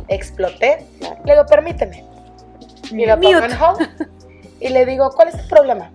[0.09, 0.87] exploté.
[1.25, 2.05] Le digo, permíteme.
[2.91, 3.89] Y lo pongo en home.
[4.61, 5.91] Y le digo, ¿cuál es tu problema?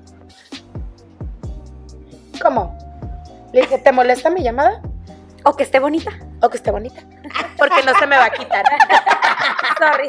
[2.42, 2.78] ¿Cómo?
[3.54, 4.82] Le dije, ¿te molesta mi llamada?
[5.44, 6.12] O que esté bonita.
[6.42, 7.02] O que esté bonita.
[7.58, 8.66] Porque no se me va a quitar.
[9.78, 10.08] Sorry.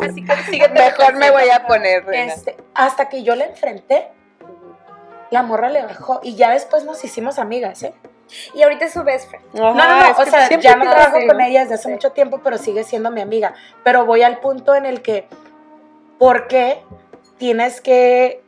[0.00, 2.04] Así que sigue Mejor me voy a poner.
[2.12, 4.08] Este, hasta que yo le enfrenté,
[5.30, 6.20] la morra le bajó.
[6.22, 7.94] Y ya después nos hicimos amigas, ¿eh?
[8.54, 9.44] Y ahorita es su best friend.
[9.54, 12.58] no, no, no, o sea, ya no trabajo con ella desde hace mucho tiempo, pero
[12.58, 13.54] sigue siendo mi amiga.
[13.82, 15.28] Pero voy al punto en el que,
[16.18, 16.84] ¿por qué
[17.38, 18.44] tienes que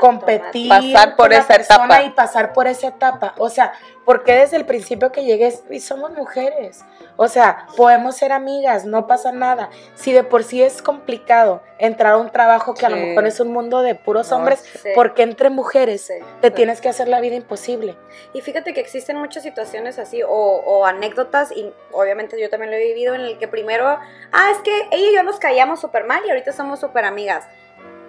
[0.00, 3.34] competir pasar por esa etapa y pasar por esa etapa.
[3.38, 3.72] O sea,
[4.04, 6.84] porque desde el principio que llegues y somos mujeres.
[7.16, 9.70] O sea, podemos ser amigas, no pasa nada.
[9.94, 13.40] Si de por sí es complicado entrar a un trabajo que a lo mejor es
[13.40, 14.64] un mundo de puros hombres,
[14.94, 16.10] porque entre mujeres
[16.40, 17.96] te tienes que hacer la vida imposible.
[18.32, 22.76] Y fíjate que existen muchas situaciones así o, o, anécdotas, y obviamente yo también lo
[22.76, 26.04] he vivido, en el que primero, ah, es que ella y yo nos caíamos súper
[26.04, 27.44] mal y ahorita somos súper amigas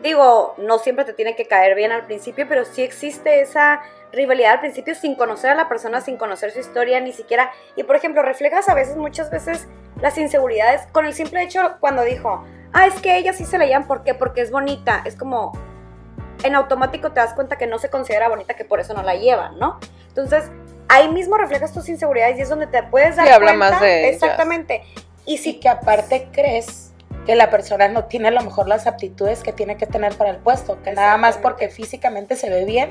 [0.02, 3.82] digo, no siempre te tiene que caer bien al principio, pero sí existe esa
[4.12, 7.52] rivalidad al principio sin conocer a la persona, sin conocer su historia, ni siquiera.
[7.76, 9.68] Y por ejemplo, reflejas a veces, muchas veces,
[10.02, 12.44] las inseguridades con el simple hecho cuando dijo,
[12.74, 14.14] ah, es que ella sí se la llaman, ¿por qué?
[14.14, 15.02] Porque es bonita.
[15.06, 15.52] Es como,
[16.44, 19.16] en automático te das cuenta que no se considera bonita, que por eso no la
[19.16, 19.80] llevan, ¿no?
[20.08, 20.50] Entonces,
[20.88, 23.36] ahí mismo reflejas tus inseguridades y es donde te puedes dar cuenta.
[23.36, 24.84] habla más de Exactamente.
[25.26, 26.89] Y sí que aparte crees
[27.30, 30.32] que la persona no tiene a lo mejor las aptitudes que tiene que tener para
[30.32, 32.90] el puesto, que nada más porque físicamente se ve bien,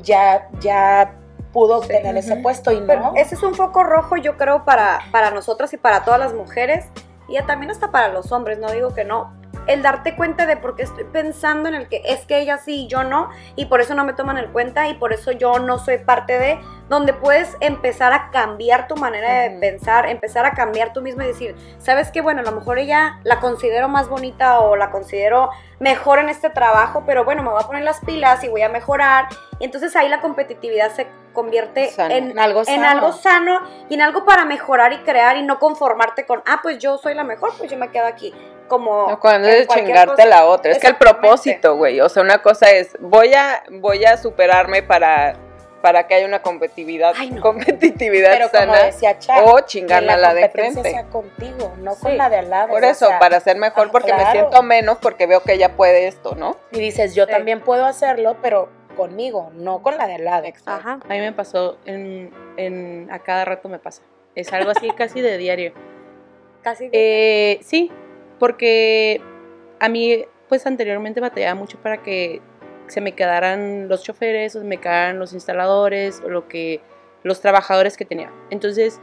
[0.00, 1.14] ya ya
[1.52, 3.12] pudo obtener ese puesto y no.
[3.14, 6.86] ese es un foco rojo yo creo para, para nosotras y para todas las mujeres
[7.28, 9.32] y también hasta para los hombres, no digo que no,
[9.66, 12.82] el darte cuenta de por qué estoy pensando en el que es que ella sí
[12.82, 15.58] y yo no, y por eso no me toman en cuenta y por eso yo
[15.58, 20.52] no soy parte de, donde puedes empezar a cambiar tu manera de pensar, empezar a
[20.52, 24.08] cambiar tú mismo y decir, sabes que bueno, a lo mejor ella la considero más
[24.08, 25.50] bonita o la considero
[25.80, 28.68] mejor en este trabajo, pero bueno, me voy a poner las pilas y voy a
[28.68, 29.28] mejorar.
[29.58, 34.24] Y entonces ahí la competitividad se convierte en, algo en algo sano y en algo
[34.24, 37.70] para mejorar y crear y no conformarte con, ah, pues yo soy la mejor, pues
[37.70, 38.32] yo me quedo aquí
[38.66, 42.70] como cuando es chingarte la otra es que el propósito güey o sea una cosa
[42.70, 45.36] es voy a voy a superarme para
[45.82, 47.40] para que haya una competitividad, Ay, no.
[47.42, 50.82] competitividad Pero como sana decía o chingarla a la de frente.
[50.82, 52.00] sea contigo, no Sí.
[52.02, 52.68] con la de al lado.
[52.70, 55.52] Por o eso, sea, para ser mejor, ah, porque me siento menos porque veo que
[55.52, 56.56] ella puede esto, ¿no?
[56.72, 57.30] Y dices, yo Sí.
[57.30, 60.48] también puedo hacerlo, pero conmigo, no con la de al lado.
[60.64, 60.98] Ajá.
[61.04, 64.02] A mí me pasó, en, en- a cada rato me pasa.
[64.34, 65.72] Es algo así casi de diario.
[66.62, 66.88] Casi.
[66.90, 67.92] Eh, sí,
[68.38, 69.20] porque
[69.80, 72.40] a mí, pues anteriormente batallaba mucho para que
[72.86, 76.80] se me quedaran los choferes, o se me quedaran los instaladores, o lo que,
[77.22, 78.32] los trabajadores que tenía.
[78.50, 79.00] Entonces,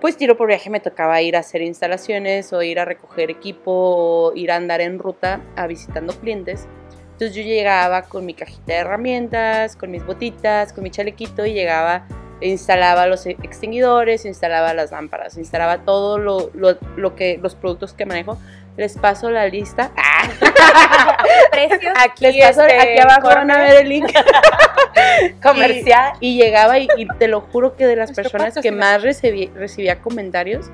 [0.00, 3.72] pues tiro por viaje me tocaba ir a hacer instalaciones, o ir a recoger equipo,
[3.72, 6.68] o ir a andar en ruta a visitando clientes.
[7.12, 11.52] Entonces yo llegaba con mi cajita de herramientas, con mis botitas, con mi chalequito y
[11.52, 12.06] llegaba,
[12.40, 17.92] instalaba los e- extinguidores, instalaba las lámparas, instalaba todo lo, lo- lo que, los productos
[17.94, 18.38] que manejo.
[18.76, 19.90] Les paso la lista.
[21.50, 21.92] precios.
[21.98, 24.06] Aquí, Les paso, este, aquí abajo van a ver el link.
[25.42, 26.12] comercial.
[26.20, 29.52] Y llegaba y, y te lo juro que de las Nuestro personas que más recibí-
[29.54, 30.66] recibía comentarios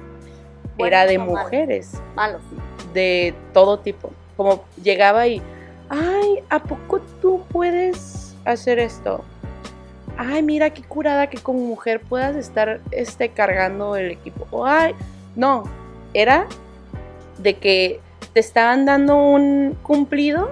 [0.79, 1.93] era de mujeres.
[2.15, 2.43] Malos.
[2.93, 4.12] de todo tipo.
[4.37, 5.41] Como llegaba y,
[5.89, 9.25] ay, ¿a poco tú puedes hacer esto?
[10.17, 14.47] Ay, mira qué curada que como mujer puedas estar este, cargando el equipo.
[14.51, 14.95] O, ay,
[15.37, 15.65] no,
[16.12, 16.47] era
[17.39, 18.01] de que
[18.33, 20.51] te estaban dando un cumplido,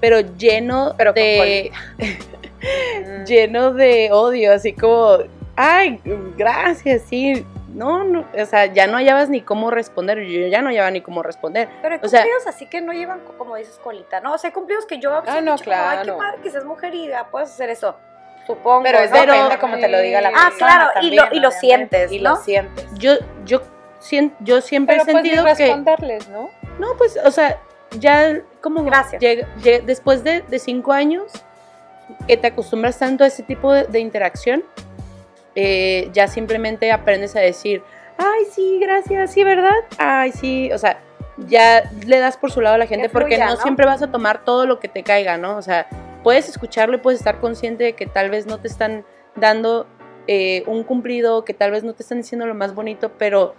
[0.00, 1.70] pero lleno Pero de
[3.26, 5.18] lleno de odio, así como,
[5.56, 6.00] ay,
[6.36, 7.44] gracias, sí.
[7.74, 11.00] No, no, o sea, ya no hallabas ni cómo responder, yo ya no hallaba ni
[11.00, 11.68] cómo responder.
[11.80, 14.34] Pero hay O sea- cumplidos así que no llevan, co- como dices, colita, ¿no?
[14.34, 16.18] O sea, hay cumplidos que yo Ah, no, dicho como, Ay, qué claro.
[16.18, 17.94] padre que seas mujer y ya puedes hacer eso.
[18.48, 19.16] Supongo, Pero es ¿no?
[19.16, 20.56] Pero- depende como te lo diga la Ah, persona.
[20.56, 22.30] claro, y lo- también, y lo sientes, Y ¿no?
[22.30, 22.86] lo sientes.
[22.94, 23.12] Yo,
[23.44, 23.62] yo,
[24.00, 25.50] sien- yo siempre Pero he pues sentido que...
[25.66, 26.50] responderles, ¿no?
[26.80, 27.60] No, pues, o sea,
[27.98, 29.20] ya como Gracias.
[29.22, 31.30] llega- llega- después de, de cinco años
[32.26, 34.64] que te acostumbras tanto a ese tipo de, de interacción,
[35.54, 37.82] eh, ya simplemente aprendes a decir,
[38.16, 39.74] ay, sí, gracias, sí, ¿verdad?
[39.98, 41.00] Ay, sí, o sea,
[41.36, 43.60] ya le das por su lado a la gente Que porque fluya, no, ¿no?
[43.62, 45.56] siempre vas a tomar todo lo que te caiga, ¿no?
[45.56, 45.86] O sea,
[46.22, 49.04] puedes escucharlo y puedes estar consciente de que tal vez no te están
[49.36, 49.86] dando
[50.26, 53.54] eh, un cumplido, que tal vez no te están diciendo lo más bonito, pero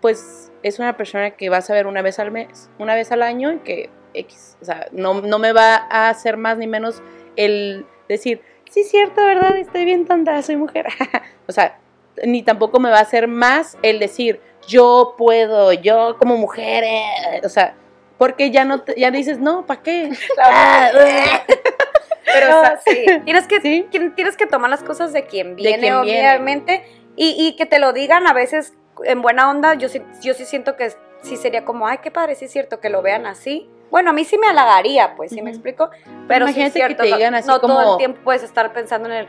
[0.00, 3.22] pues es una persona que vas a ver una vez al mes, una vez al
[3.22, 7.02] año y que X, o sea, no, no me va a hacer más ni menos
[7.36, 8.40] el decir,
[8.70, 9.56] sí es cierto, ¿verdad?
[9.56, 10.86] Estoy bien tonta, soy mujer.
[11.48, 11.78] o sea,
[12.24, 17.40] ni tampoco me va a hacer más el decir, yo puedo, yo como mujer, eh",
[17.44, 17.74] o sea,
[18.18, 20.10] porque ya no, te- ya dices, no, ¿para qué?
[22.24, 23.04] Pero, No, o sea, sí.
[23.24, 23.86] Tienes que, Sí.
[23.90, 26.18] tienes que tomar las cosas de quien viene, quien viene.
[26.20, 26.84] obviamente,
[27.16, 30.44] Y, y que te lo digan a veces en buena onda, yo sí, yo sí
[30.44, 30.90] siento que
[31.22, 33.68] sí sería como, ay, qué padre, sí es cierto que lo vean así.
[33.90, 35.50] Bueno, a mí sí me halagaría, pues, ¿sí me Ujú.
[35.50, 35.90] explico?
[36.26, 38.20] Pero sí es imagínate que cierto, te no- digan así no todo como- el tiempo
[38.24, 39.28] puedes estar pensando en el,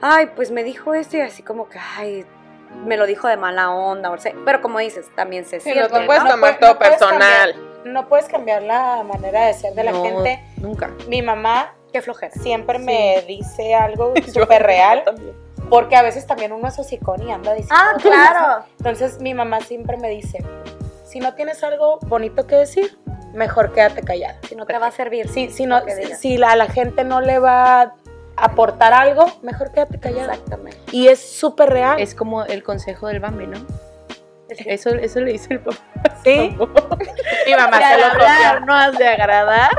[0.00, 2.24] ay, pues me dijo esto y así como que, ay,
[2.86, 5.74] me lo dijo de mala onda, o sea, pero como dices, también se Sí, no
[5.74, 6.28] siente, te puedes ¿no?
[6.28, 7.54] no tomar puedes- todo no puedes personal.
[7.84, 10.40] no puedes cambiar la manera de ser de la gente.
[10.60, 10.90] Nunca.
[11.08, 12.32] Mi mamá Qué flojera.
[12.34, 15.04] siempre me dice algo súper real,
[15.70, 18.02] porque a veces también uno es hocicón y anda diciendo Ah, cosas.
[18.10, 18.64] claro.
[18.78, 20.44] Entonces mi mamá siempre me dice,
[21.06, 22.98] si no tienes algo bonito que decir,
[23.32, 24.38] mejor quédate callada.
[24.48, 25.28] Si no te va a servir.
[25.28, 26.18] Si, si, no, si, digas.
[26.20, 27.94] si la- a la gente no le va a
[28.36, 30.32] aportar algo, mejor quédate callada.
[30.34, 30.78] Exactamente.
[30.90, 32.00] Y es súper real.
[32.00, 33.58] Es como el consejo del Bambi, ¿no?
[34.66, 35.78] Eso, eso le dice el papá.
[36.24, 36.56] sí,
[37.46, 38.66] mi mamá se al lo hablar copió.
[38.66, 39.70] no has de agradar.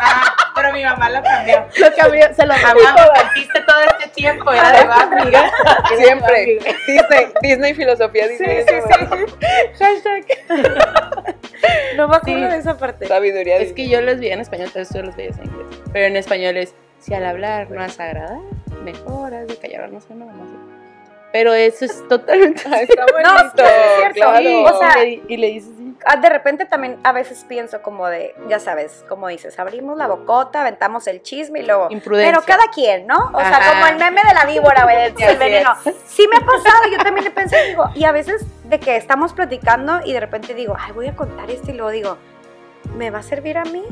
[0.00, 1.66] Ah, pero mi mamá lo cambió.
[1.78, 2.84] Lo cambió, se lo cambió.
[2.84, 5.32] Mamá, me mentiste todo este tiempo, era de Bambi.
[5.98, 6.58] Siempre.
[6.86, 8.62] Disney, Disney filosofía, Disney.
[8.62, 9.84] Sí, sí, sí.
[9.84, 10.24] Hashtag.
[11.96, 12.52] No me acuerdo Sí.
[12.52, 13.06] de esa parte.
[13.06, 13.56] Sabiduría.
[13.58, 15.66] Es que yo los vi en español, entonces tú los veías en inglés.
[15.92, 18.38] Pero en español es, si al hablar no has de agradar,
[18.82, 20.52] mejor has de callar, no sé, no, no sé.
[21.36, 22.62] Pero eso es totalmente...
[22.64, 23.30] Ah, Está bonito.
[23.30, 23.52] No, es
[23.98, 24.14] cierto.
[24.14, 24.38] claro.
[24.38, 25.96] Sí, O sea, y, le, y le dices, sí.
[26.06, 30.06] Ah, de repente también a veces pienso como de, ya sabes, como dices, abrimos la
[30.06, 31.88] bocota, aventamos el chisme y luego...
[31.90, 32.32] imprudencia.
[32.32, 33.16] Pero cada quien, ¿no?
[33.34, 33.70] O sea, Ajá.
[33.72, 35.74] como el meme de la víbora, güey, del veneno.
[35.84, 35.94] es.
[36.06, 39.34] Sí me ha pasado, yo también le pensé, digo, y a veces de que estamos
[39.34, 42.16] platicando y de repente digo, ay, voy a contar esto y luego digo,
[42.96, 43.82] ¿me va a servir a mí?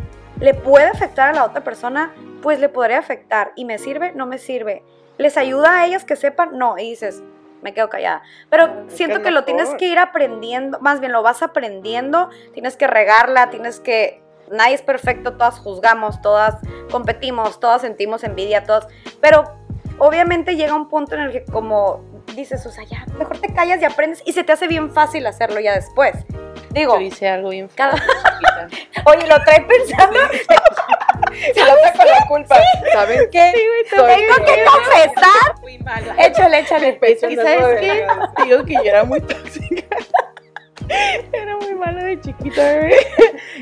[0.40, 2.10] ¿Le puede afectar a la otra persona?
[2.42, 3.52] Pues le podría afectar.
[3.54, 4.12] ¿Y me sirve?
[4.12, 4.82] No me sirve.
[5.16, 6.58] ¿Les ayuda a ellas que sepan?
[6.58, 6.76] No.
[6.78, 7.22] Y dices,
[7.64, 8.22] me quedo callada.
[8.50, 12.86] Pero siento que lo tienes que ir aprendiendo, más bien lo vas aprendiendo, tienes que
[12.86, 14.22] regarla, tienes que...
[14.50, 16.56] Nadie es perfecto, todas juzgamos, todas
[16.90, 18.86] competimos, todas sentimos envidia, todas...
[19.20, 19.44] Pero
[19.98, 22.04] obviamente llega un punto en el que como
[22.36, 25.26] dices, o sea, ya, mejor te callas y aprendes y se te hace bien fácil
[25.26, 26.14] hacerlo ya después.
[26.74, 27.94] Digo, Yo hice algo bien cada-
[29.06, 30.18] oye, lo trae pensando.
[31.54, 32.56] Se la con la culpa.
[32.92, 33.52] ¿Saben qué?
[33.90, 35.60] Soy- Tengo que confesar.
[35.60, 36.14] Fui mala.
[36.18, 36.98] Échale, échale.
[37.02, 38.06] ¿Y sabes qué?
[38.44, 39.84] Digo que yo era muy tóxica.
[41.32, 42.92] Era muy mala de chiquita, güey.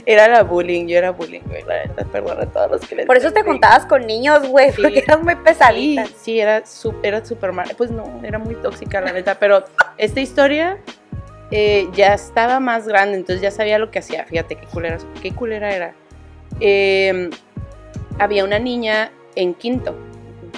[0.07, 1.63] Era la bullying, yo era bullying, güey.
[1.63, 4.73] La neta, perdón a todos los que les Por eso te juntabas con niños, güey,
[4.73, 4.83] Sí.
[4.83, 6.07] porque eras muy Sí, pesadita.
[6.21, 7.75] sí, era súper era súper mala.
[7.77, 9.37] Pues no, era muy tóxica, la neta.
[9.37, 9.63] Pero
[9.99, 10.79] esta historia
[11.53, 14.25] eh, ya estaba más grande, entonces ya sabía lo que hacía.
[14.25, 15.95] Fíjate qué culera, qué culera era.
[16.61, 17.31] Eh,
[18.19, 19.95] había una niña en quinto.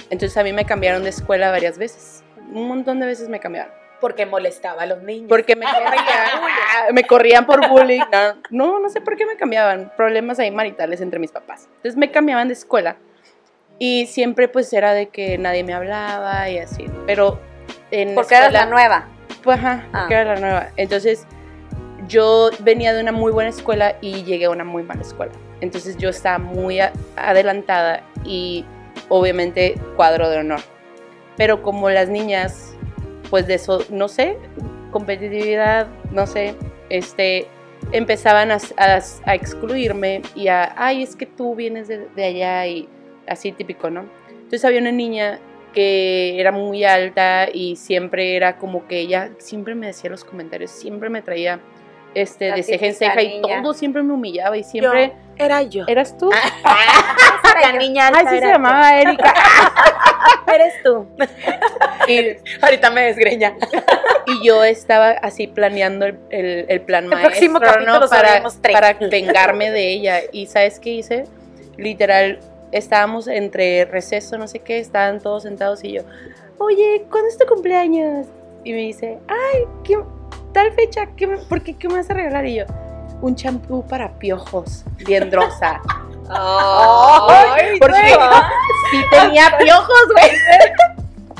[0.09, 2.23] Entonces a mí me cambiaron de escuela varias veces.
[2.51, 3.71] Un montón de veces me cambiaron.
[4.01, 5.27] Porque molestaba a los niños.
[5.29, 8.01] Porque me corrían, me corrían por bullying.
[8.49, 9.91] No, no, sé por qué me cambiaban.
[9.97, 11.67] Problemas ahí maritales entre mis papás.
[11.77, 12.97] Entonces me cambiaban de escuela.
[13.79, 16.85] Y siempre pues era de que nadie me hablaba y así.
[17.05, 17.39] Pero
[17.91, 19.07] en Porque eras la escuela- nueva.
[19.45, 19.99] Ajá, Ah.
[20.01, 20.67] porque era la nueva.
[20.77, 21.25] Entonces
[22.07, 25.31] yo venía de una muy buena escuela y llegué a una muy mala escuela.
[25.61, 26.79] Entonces yo estaba muy
[27.15, 28.65] adelantada y
[29.09, 30.59] obviamente cuadro de honor.
[31.37, 32.75] Pero como las niñas,
[33.29, 34.37] pues de eso, no sé,
[34.91, 36.55] competitividad, no sé,
[36.89, 37.47] este,
[37.91, 42.65] empezaban a, a- a excluirme y a, ay, es que tú vienes de, de allá
[42.67, 42.87] y
[43.27, 44.05] así típico, ¿no?
[44.29, 45.39] Entonces había una niña
[45.75, 50.71] que era muy alta y siempre era como que ella siempre me decía los comentarios,
[50.71, 51.59] siempre me traía
[52.15, 55.83] este de ceja en ceja y todo siempre me humillaba y siempre Era yo.
[55.87, 56.31] eras tú.
[57.61, 59.33] la niña Ay, sí se llamaba Erika.
[60.53, 61.05] Eres tú.
[62.07, 63.55] Y, Ahorita me desgreña.
[64.27, 68.07] y yo estaba así planeando el, el- el plan maestro, próximo capítulo ¿no?
[68.07, 70.19] Para, para vengarme de ella.
[70.31, 71.23] Y ¿sabes qué hice?
[71.77, 72.39] Literal,
[72.77, 76.03] estábamos entre receso, no sé qué, estaban todos sentados y yo,
[76.57, 78.27] oye, ¿cuándo es tu cumpleaños?
[78.63, 79.97] Y me dice, ay, ¿qué,
[80.53, 82.45] tal fecha, ¿qué, ¿por qué, qué me vas a regalar?
[82.45, 82.65] Y yo,
[83.21, 85.81] un champú para piojos, bien drosa.
[86.29, 88.17] Ay, porque güey.
[88.91, 90.31] sí tenía piojos, güey.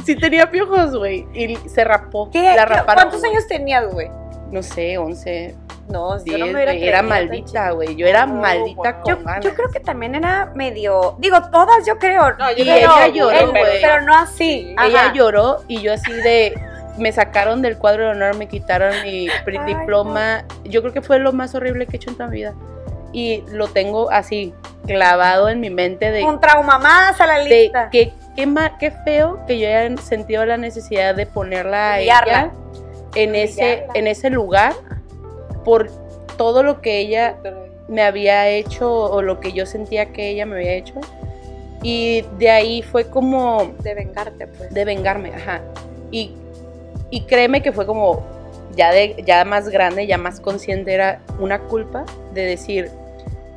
[0.06, 1.26] Sí tenía piojos, güey.
[1.34, 2.30] Y se rapó.
[2.30, 2.44] ¿Qué?
[2.44, 4.08] La ¿Qué- raparon, ¿Cuántos años tenías, güey?
[4.52, 5.56] No sé, 11,
[5.90, 6.74] No, 10, yo no me hubiera.
[6.74, 7.96] Era maldita, güey.
[7.96, 9.44] Yo era No, maldita con Yo, ganas.
[9.46, 11.16] yo creo que también era medio.
[11.20, 12.32] Digo, todas yo creo.
[12.38, 13.82] No, yo Y no- ella lloró, güey.
[13.82, 14.36] pero no así.
[14.36, 14.76] Sí.
[14.84, 16.54] Ella lloró y yo así de...
[16.98, 20.46] Me sacaron del cuadro de honor, me quitaron mi Ay, diploma.
[20.64, 22.54] Yo creo que fue lo más horrible que he hecho en toda mi vida.
[23.12, 24.54] Y lo tengo así,
[24.88, 26.24] clavado en mi mente de...
[26.24, 27.90] Un trauma más a la de lista.
[27.90, 32.52] que qué, ma- qué feo que yo haya sentido la necesidad de ponerla a ella
[33.16, 34.74] en ese, en ese lugar
[35.64, 35.90] por
[36.38, 37.38] todo lo que ella
[37.88, 40.96] me había hecho o lo que yo sentía que ella me había hecho.
[41.82, 44.74] Y de ahí fue como De vengarte, pues.
[44.74, 45.62] de vengarme, ajá.
[46.12, 46.32] Y,
[47.10, 48.24] y créeme que fue como
[48.76, 52.90] ya, de, ya más grande, ya más consciente, era una culpa de decir,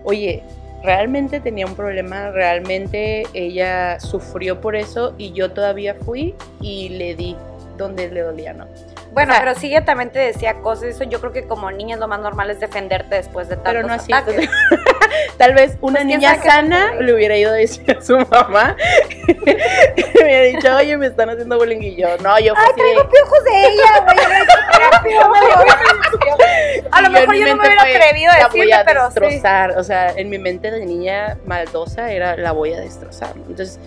[0.05, 0.43] oye,
[0.83, 7.15] realmente tenía un problema, realmente ella sufrió por eso y yo todavía fui y le
[7.15, 7.37] di
[7.77, 8.67] donde le dolía, ¿no?
[9.13, 10.85] Bueno, O sea- pero sí ella también te decía cosas.
[10.85, 13.87] Eso yo creo que como niña lo más normal es defenderte después de tantos Pero
[13.87, 14.13] no así.
[14.13, 14.49] entonces,
[15.39, 18.77] tal vez una Pues, ¿quién niña sana le hubiera ido a decir a su mamá,
[19.27, 22.81] me hubiera dicho, oye, me están haciendo bullying y yo, no, yo fui Ay, así
[22.81, 24.19] de- traigo piojos de ella, güey.
[26.91, 28.85] A lo Y yo mejor yo no me hubiera atrevido a la voy decirle, a
[28.85, 29.21] pero sí.
[29.21, 29.79] destrozar.
[29.79, 33.33] O sea, en mi mente de niña maldosa era la voy a destrozar.
[33.37, 33.79] Entonces,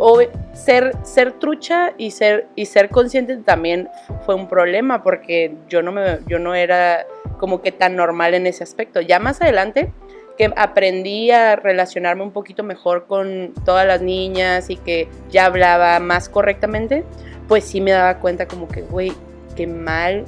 [0.00, 3.88] ob- ser, ser trucha y ser, y ser consciente también
[4.24, 7.06] fue un problema porque yo no, me, yo no era
[7.38, 9.00] como que tan normal en ese aspecto.
[9.00, 9.92] Ya más adelante
[10.36, 15.98] que aprendí a relacionarme un poquito mejor con todas las niñas y que ya hablaba
[16.00, 17.04] más correctamente,
[17.46, 19.12] pues sí me daba cuenta como que, güey,
[19.56, 20.24] qué mal.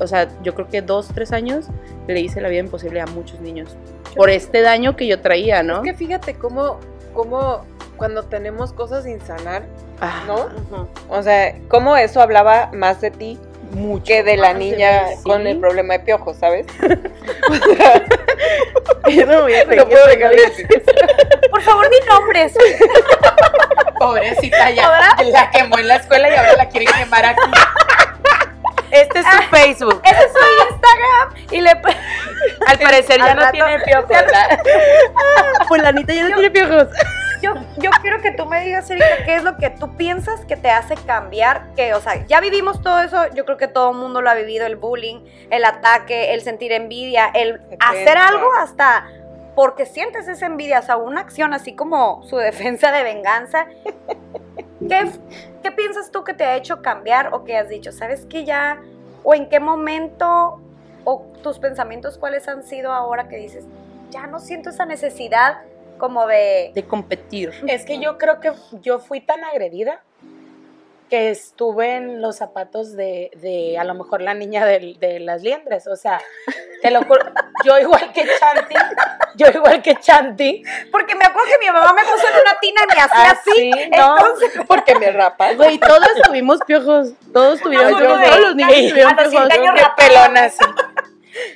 [0.00, 1.66] O sea, yo creo que dos, tres años
[2.08, 3.76] le hice la vida imposible a muchos niños.
[4.16, 5.78] Por este daño que yo traía, ¿no?
[5.78, 6.78] Es que fíjate cómo,
[7.14, 7.64] cómo
[7.96, 9.62] cuando tenemos cosas sin sanar,
[10.00, 10.34] Ah, ¿no?
[10.34, 10.88] Ujú.
[11.08, 13.38] O sea, cómo eso hablaba más de ti
[13.70, 16.66] mucho que de la más niña mí, con el problema de piojos, ¿sabes?
[19.08, 20.32] Yo no me voy a No puedo dejar.
[21.50, 22.52] Por favor, di nombres.
[23.98, 25.14] Pobrecita ya.
[25.24, 27.40] La quemó en la escuela y ahora la quieren quemar aquí.
[28.94, 30.00] Este es su Facebook.
[30.04, 34.10] Ese es su Instagram y le Al parecer ya Al no rato- tiene piojos.
[35.68, 36.88] Fulanita ya no tiene piojos.
[37.42, 40.56] yo, yo quiero que tú me digas, Erika, qué es lo que tú piensas que
[40.56, 43.96] te hace cambiar, que, o sea, ya vivimos todo eso, yo creo que todo el
[43.98, 45.20] mundo lo ha vivido, el bullying,
[45.50, 49.06] el ataque, el sentir envidia, el hacer algo hasta
[49.54, 53.66] porque sientes esa envidia, o sea, una acción así como su defensa de venganza.
[54.88, 55.10] ¿Qué,
[55.62, 58.82] qué piensas tú que te ha hecho cambiar o que has dicho, sabes que ya,
[59.22, 60.60] o en qué momento,
[61.04, 63.64] o tus pensamientos cuáles han sido ahora que dices,
[64.10, 65.62] ya no siento esa necesidad
[65.98, 66.72] como de...
[66.74, 67.52] De competir.
[67.66, 70.02] Es que yo creo que yo fui tan agredida
[71.08, 75.42] que estuve en los zapatos de, de a lo mejor la niña de, de las
[75.42, 75.86] liendres.
[75.86, 76.20] O sea,
[76.82, 77.24] te lo juro,
[77.64, 78.74] yo igual que Chanti,
[79.36, 80.62] yo igual que Chanti.
[80.90, 83.72] Porque me acuerdo que mi mamá me puso en una tina y me hacía así.
[83.72, 85.56] Así, no, entonces, Porque me rapas.
[85.56, 87.12] Güey, todos tuvimos piojos.
[87.32, 88.22] Todos tuvieron No, piojos.
[88.22, 89.48] Todos los niños tuvieron piojos.
[89.48, 90.64] Qué pelona, sí.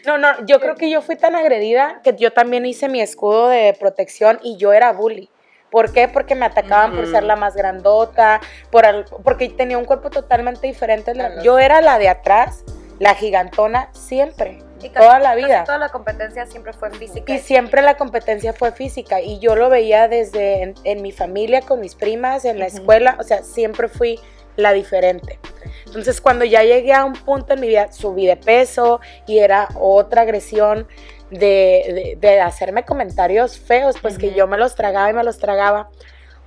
[0.06, 3.48] No, no, yo creo que yo fui tan agredida que yo también hice mi escudo
[3.48, 5.30] de protección y yo era bully.
[5.70, 6.08] ¿Por qué?
[6.08, 8.40] Porque me atacaban por ser la más grandota,
[8.70, 11.12] por al- porque tenía un cuerpo totalmente diferente.
[11.42, 12.64] Yo era la de atrás,
[12.98, 15.64] la gigantona, siempre, y casi- toda la casi vida.
[15.64, 17.32] Toda la competencia siempre fue física.
[17.32, 21.60] Y siempre la competencia fue física y yo lo veía desde en, en mi familia,
[21.60, 22.76] con mis primas, en la Ujú.
[22.78, 24.18] escuela, o sea, siempre fui
[24.56, 25.38] la diferente.
[25.86, 29.68] Entonces cuando ya llegué a un punto en mi vida, subí de peso y era
[29.78, 30.88] otra agresión
[31.30, 35.38] de, de- de hacerme comentarios feos, pues que yo me los tragaba y me los
[35.38, 35.88] tragaba.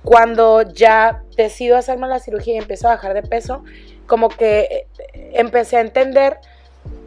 [0.04, 3.62] Cuando ya decido hacerme la cirugía y empiezo a bajar de peso,
[4.06, 6.38] como que eh, empecé a entender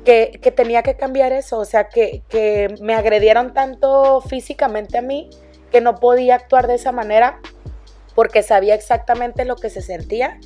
[0.06, 5.02] que, que tenía que cambiar eso, o sea, que, que me agredieron tanto físicamente a
[5.02, 5.30] mí
[5.72, 7.40] que no podía actuar de esa manera
[8.14, 10.40] porque sabía exactamente lo que se sentía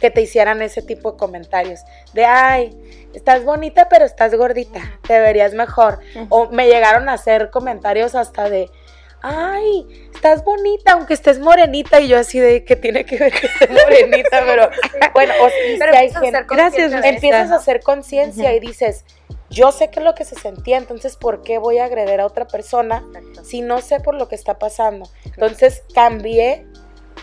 [0.00, 1.80] que te hicieran ese tipo de comentarios
[2.12, 6.00] de ay, estás bonita pero estás gordita, te verías mejor.
[6.28, 8.70] O me llegaron a hacer comentarios hasta de
[9.26, 13.46] ay, estás bonita aunque estés morenita y yo así de que tiene que ver que
[13.46, 14.68] esté morenita, pero
[15.14, 15.48] bueno, o
[15.78, 19.06] Pero hay empiezas a gente- Gracias, empiezas a hacer conciencia y dices,
[19.48, 22.26] yo sé qué es lo que se sentía, entonces ¿por qué voy a agredir a
[22.26, 23.44] otra persona Exacto.
[23.44, 25.08] si no sé por lo que está pasando?
[25.24, 26.66] Entonces cambié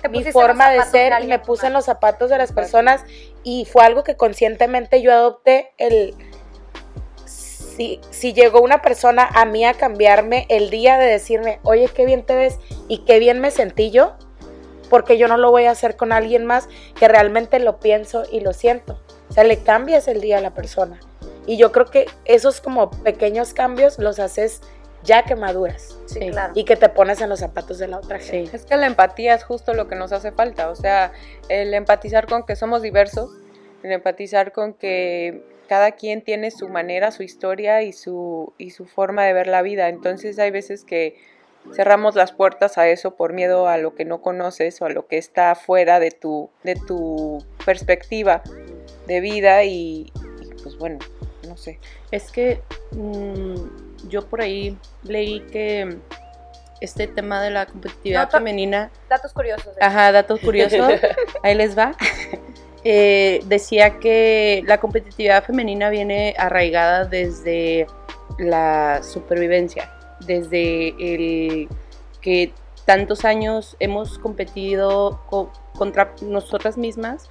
[0.09, 3.03] mi forma de ser y me puse en los zapatos de las personas
[3.43, 6.15] y fue algo que conscientemente yo adopté el
[7.25, 12.05] si, si llegó una persona a mí a cambiarme el día de decirme, oye, qué
[12.05, 14.13] bien te ves y qué bien me sentí yo,
[14.89, 16.67] porque yo no lo voy a hacer con alguien más
[16.99, 18.99] que realmente lo pienso y lo siento.
[19.29, 20.99] O sea, le cambias el día a la persona.
[21.47, 24.61] Y yo creo que esos como pequeños cambios los haces
[25.03, 26.29] ya que maduras Sí, Sí.
[26.31, 26.53] claro.
[26.55, 28.49] y que te pones en los zapatos de la otra gente.
[28.51, 28.55] Sí.
[28.55, 31.11] Es que la empatía es justo lo que nos hace falta, o sea,
[31.49, 33.29] el empatizar con que somos diversos,
[33.83, 38.85] el empatizar con que cada quien tiene su manera, su historia y su, y su
[38.85, 39.87] forma de ver la vida.
[39.87, 41.15] Entonces hay veces que
[41.73, 45.07] cerramos las puertas a eso por miedo a lo que no conoces o a lo
[45.07, 48.41] que está fuera de tu, de tu perspectiva
[49.07, 50.99] de vida y, y, pues bueno,
[51.47, 51.79] no sé.
[52.11, 55.97] Es que mm, yo por ahí leí que
[56.81, 59.67] este tema de la competitividad femenina, Datos curiosos.
[59.77, 59.79] ¿eh?
[59.81, 60.91] ajá, datos curiosos,
[61.43, 61.93] ahí les va.
[62.83, 67.85] Eh, decía que la competitividad femenina viene arraigada desde
[68.39, 69.91] la supervivencia,
[70.21, 71.69] desde el
[72.21, 72.51] que
[72.85, 77.29] tantos años hemos competido co- contra nosotras mismas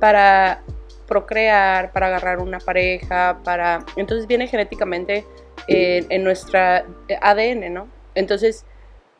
[0.00, 0.62] para
[1.06, 3.84] procrear, para agarrar una pareja, para...
[3.96, 5.24] Entonces viene genéticamente
[5.66, 6.84] en, nuestra
[7.20, 7.88] ADN, ¿no?
[8.14, 8.64] Entonces,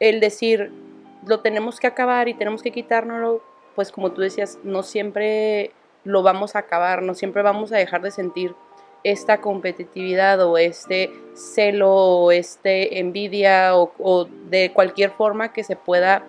[0.00, 0.70] el decir,
[1.26, 3.42] lo tenemos que acabar y tenemos que quitárnoslo,
[3.74, 5.72] pues como tú decías, no siempre
[6.04, 8.54] lo vamos a acabar, no siempre vamos a dejar de sentir
[9.04, 15.76] esta competitividad o este celo o este envidia o, o de cualquier forma que se
[15.76, 16.24] pueda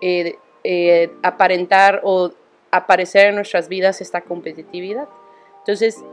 [0.00, 2.32] eh, eh, aparentar o
[2.70, 5.08] aparecer en nuestras vidas esta competitividad.
[5.60, 6.04] Entonces,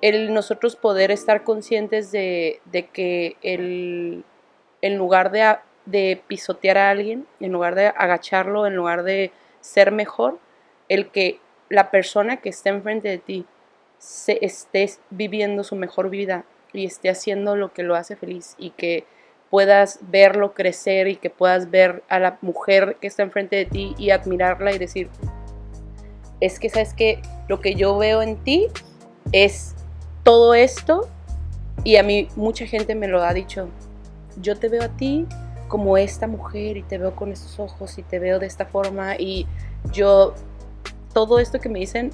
[0.00, 4.24] el nosotros poder estar conscientes de, de que el,
[4.82, 10.38] en lugar de, pisotear a alguien, en lugar de agacharlo, en lugar de ser mejor,
[10.88, 13.46] el que la persona que esté enfrente de ti
[13.98, 18.70] se esté viviendo su mejor vida y esté haciendo lo que lo hace feliz y
[18.70, 19.04] que
[19.50, 23.94] puedas verlo crecer y que puedas ver a la mujer que está enfrente de ti
[23.98, 25.08] y admirarla y decir,
[26.40, 28.68] es que sabes que lo que yo veo en ti
[29.32, 29.74] es
[30.28, 31.08] todo esto
[31.84, 33.70] y a mí mucha gente me lo ha dicho,
[34.42, 35.24] yo te veo a ti
[35.68, 39.16] como esta mujer y te veo con estos ojos y te veo de esta forma
[39.16, 39.46] y
[39.90, 40.34] yo
[41.14, 42.10] todo esto que me dicen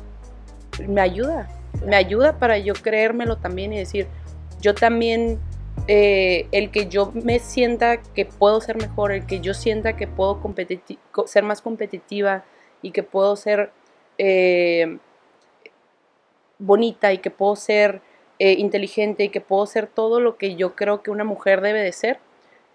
[0.87, 1.49] me ayuda,
[1.85, 4.07] me ayuda para yo creérmelo también y decir,
[4.61, 5.41] yo también,
[5.89, 10.07] eh, el que yo me sienta que puedo ser mejor, el que yo sienta que
[10.07, 10.41] puedo
[11.27, 12.45] ser más competitiva
[12.81, 13.73] y que puedo ser
[14.19, 14.99] eh,
[16.65, 18.01] bonita y que puedo ser
[18.39, 21.83] eh, inteligente y que puedo ser todo lo que yo creo que una mujer debe
[21.83, 22.19] de ser,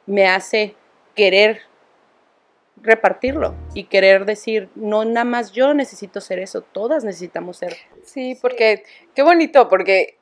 [0.05, 0.75] me hace
[1.15, 1.61] querer
[2.81, 7.75] repartirlo y querer decir, no nada más yo necesito ser eso, todas necesitamos ser.
[8.05, 8.83] Sí, porque
[9.13, 10.15] qué bonito, porque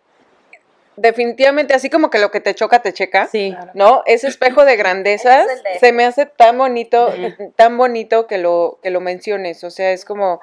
[0.96, 3.28] definitivamente así como que lo que te choca te checa.
[3.28, 3.56] Sí.
[3.76, 4.02] ¿No?
[4.08, 7.14] Ese espejo de grandezas es de- se me hace tan bonito,
[7.56, 9.64] tan bonito que lo, que lo menciones.
[9.64, 10.42] O sea, es como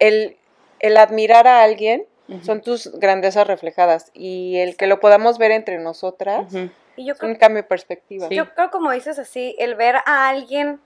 [0.00, 0.36] el,
[0.80, 2.04] el admirar a alguien
[2.42, 6.52] Son tus grandezas reflejadas y el que lo podamos ver entre nosotras.
[6.96, 8.28] Y yo es creo un cambio de perspectiva.
[8.28, 8.34] Sí.
[8.34, 10.80] Yo creo, como dices así, el ver a alguien,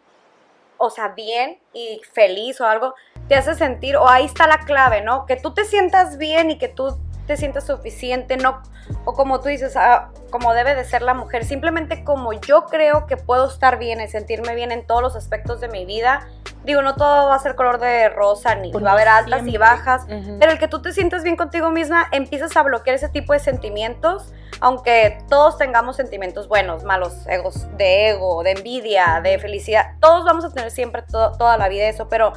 [0.78, 2.94] o sea, bien y feliz o algo,
[3.28, 5.26] te hace sentir, o ahí está la clave, ¿no?
[5.26, 6.98] Que tú te sientas bien y que tú
[7.28, 8.60] te sientas suficiente, no,
[9.04, 13.06] o como tú dices, ah, como debe de ser la mujer, simplemente como yo creo
[13.06, 16.26] que puedo estar bien y sentirme bien en todos los aspectos de mi vida.
[16.64, 19.56] Digo, no todo va a ser color de rosa, ni va a haber altas y
[19.58, 20.06] bajas,
[20.40, 23.38] pero el que tú te sientas bien contigo misma, empiezas a bloquear ese tipo de
[23.38, 30.24] sentimientos, aunque todos tengamos sentimientos buenos, malos, egos de ego, de envidia, de felicidad, todos
[30.24, 32.32] vamos a tener siempre to- toda la vida eso, pero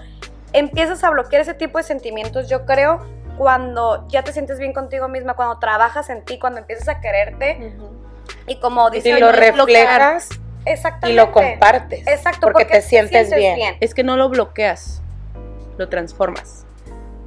[0.53, 2.99] empiezas a bloquear ese tipo de sentimientos, yo creo,
[3.37, 7.73] cuando ya te sientes bien contigo misma, cuando trabajas en ti, cuando empiezas a quererte
[8.47, 10.29] y como dice Y lo Oye, reflejas
[11.07, 12.05] y lo compartes.
[12.07, 13.75] Exacto, porque te sientes bien.
[13.79, 15.01] Es que no lo bloqueas,
[15.77, 16.65] lo transformas.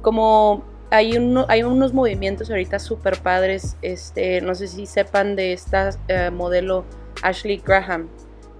[0.01, 5.53] Como hay, uno, hay unos movimientos ahorita súper padres, este, no sé si sepan de
[5.53, 6.85] esta eh, modelo
[7.21, 8.09] Ashley Graham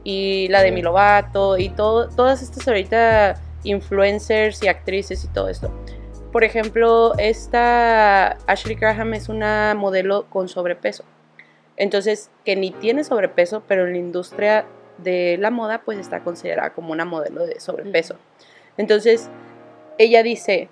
[0.04, 0.76] y la de Mm.
[0.76, 5.72] Mi Lovato y todo, todas estas ahorita influencers y actrices y todo esto.
[6.36, 11.06] Por ejemplo, esta Ashley Graham es una modelo con sobrepeso.
[11.78, 14.66] Entonces, que ni tiene sobrepeso, pero en la industria
[14.98, 18.18] de la moda, pues está considerada como una modelo de sobrepeso.
[18.76, 19.30] Entonces,
[19.98, 20.68] ella dice,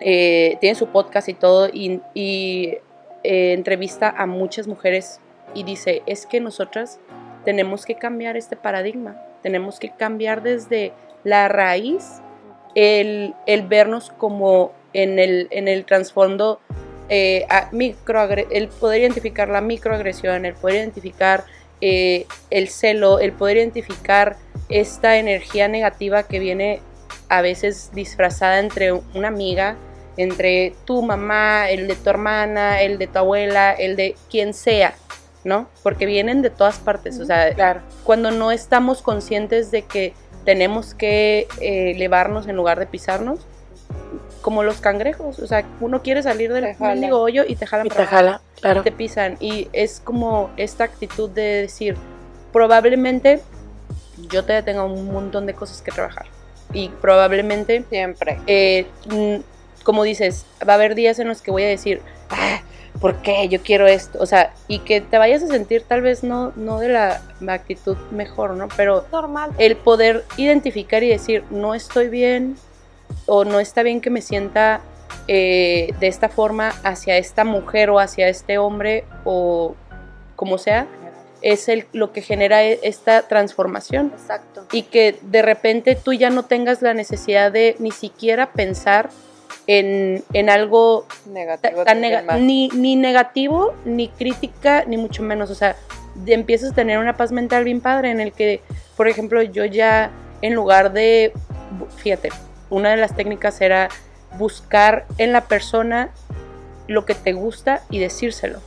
[0.00, 2.78] eh, tiene su podcast y todo, y, y,
[3.22, 5.20] eh, entrevista a muchas mujeres
[5.54, 6.98] y dice, es que nosotras
[7.44, 12.22] tenemos que cambiar este paradigma, tenemos que cambiar desde la raíz
[12.74, 16.60] el, el vernos como en el, en el trasfondo,
[17.08, 17.46] eh,
[18.50, 21.44] el poder identificar la microagresión, el poder identificar
[21.80, 24.36] eh, el celo, el poder identificar
[24.68, 26.80] esta energía negativa que viene
[27.28, 29.76] a veces disfrazada entre una amiga,
[30.16, 34.94] entre tu mamá, el de tu hermana, el de tu abuela, el de quien sea,
[35.42, 35.68] ¿no?
[35.82, 37.82] Porque vienen de todas partes, o sea, Claro.
[38.04, 40.14] cuando no estamos conscientes de que
[40.44, 43.40] tenemos que eh, elevarnos en lugar de pisarnos,
[44.42, 47.86] como los cangrejos, o sea, uno quiere salir del Te mendigo hoyo y te jalan
[47.86, 48.82] Y para te abajo jala, claro.
[48.82, 49.36] te pisan.
[49.40, 51.96] Y es como esta actitud de decir,
[52.52, 53.40] probablemente
[54.28, 56.26] yo todavía tenga un montón de cosas que trabajar.
[56.74, 58.38] Y probablemente, Siempre.
[58.46, 59.36] eh, mm,
[59.82, 62.60] como dices, va a haber días en los que voy a decir, ah,
[63.00, 64.18] ¿por qué yo quiero esto?
[64.20, 67.96] O sea, y que te vayas a sentir tal vez no, no de la actitud
[68.10, 68.68] mejor, ¿no?
[68.76, 69.52] Pero normal.
[69.58, 72.56] el poder identificar y decir, no estoy bien
[73.26, 74.80] o no está bien que me sienta
[75.28, 79.74] eh, de esta forma hacia esta mujer o hacia este hombre o
[80.36, 80.86] como sea,
[81.42, 84.12] es el, lo que genera e- esta transformación.
[84.14, 84.66] Exacto.
[84.72, 89.10] Y que de repente tú ya no tengas la necesidad de ni siquiera pensar
[89.66, 91.84] en, en algo Negativo.
[91.84, 92.00] tan
[92.46, 95.50] ni, ni negativo, ni crítica, ni mucho menos.
[95.50, 95.76] O sea,
[96.26, 98.60] empiezas a tener una paz mental bien padre en el que,
[98.96, 100.10] por ejemplo, yo ya
[100.42, 101.32] en lugar de,
[101.96, 102.30] fíjate,
[102.70, 103.88] una de las técnicas era
[104.38, 106.10] buscar en la persona
[106.86, 108.60] lo que te gusta y decírselo.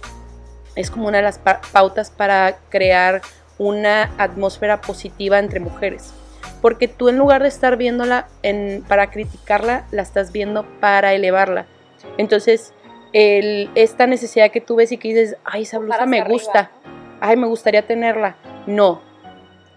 [0.76, 3.22] Es como una de las pa- pautas para crear
[3.60, 6.14] una atmósfera positiva entre mujeres.
[6.62, 11.66] Porque tú en lugar de estar viéndola en, para criticarla, la estás viendo para elevarla.
[12.18, 12.74] Entonces,
[13.14, 16.72] el- esta necesidad que tú ves y que dices, ay, esa blusa me gusta,
[17.20, 18.36] ay, me gustaría tenerla.
[18.66, 19.02] No,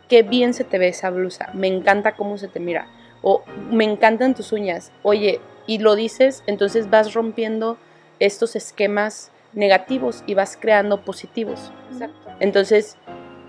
[0.09, 2.89] qué bien se te ve esa blusa, me encanta cómo se te mira,
[3.23, 7.77] o me encantan tus uñas, oye, y lo dices, entonces vas rompiendo
[8.19, 11.71] estos esquemas negativos y vas creando positivos.
[11.93, 12.31] Exacto.
[12.41, 12.97] Entonces,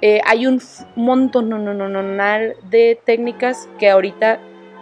[0.01, 0.59] eh, hay un
[0.95, 2.01] montón no, no, no, no,
[2.69, 4.39] de técnicas que ahorita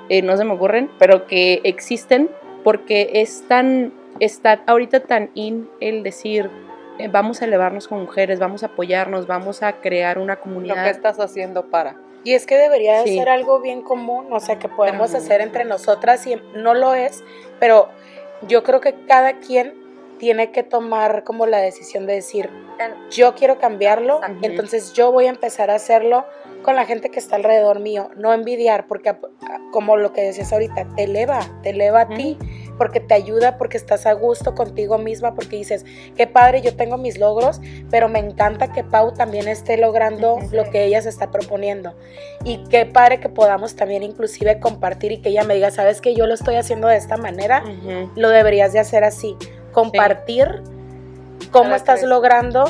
[0.09, 2.29] eh, no se me ocurren, pero que existen
[2.63, 6.49] porque es tan, está ahorita tan in el decir,
[6.97, 10.83] eh, vamos a elevarnos con mujeres, vamos a apoyarnos, vamos a crear una Lo comunidad.
[10.83, 11.95] que estás haciendo para.
[12.23, 13.17] Y es que debería de Sí.
[13.17, 16.93] ser algo bien común, o sea, que podemos Pero- hacer entre nosotras y no lo
[16.93, 17.23] es,
[17.59, 17.87] pero
[18.47, 19.73] yo creo que cada quien
[20.19, 22.49] tiene que tomar como la decisión de decir,
[23.09, 26.25] yo quiero cambiarlo, entonces yo voy a empezar a hacerlo
[26.61, 29.15] con la gente que está alrededor mío, no envidiar, porque
[29.71, 32.37] como lo que decías ahorita, te eleva, te eleva a ti,
[32.77, 36.97] porque te ayuda, porque estás a gusto contigo misma, porque dices, qué padre, yo tengo
[36.97, 41.31] mis logros, pero me encanta que Pau también esté logrando lo que ella se está
[41.31, 41.93] proponiendo.
[42.43, 46.15] Y qué padre que podamos también inclusive compartir y que ella me diga, sabes que
[46.15, 47.63] yo lo estoy haciendo de esta manera,
[48.15, 49.35] lo deberías de hacer así.
[49.71, 50.61] Compartir
[51.51, 52.09] cómo estás crees.
[52.09, 52.65] logrando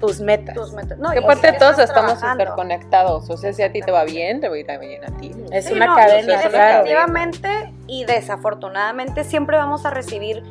[0.00, 0.54] tus metas.
[0.54, 0.98] tus metas.
[0.98, 3.30] No, Que aparte estás todos estamos interconectados.
[3.30, 5.32] O sea, si a ti te va bien, te va a ir bien a ti.
[5.52, 6.84] Es Sí, una no, cadena, claro.
[6.84, 10.42] Definitivamente y desafortunadamente siempre vamos a recibir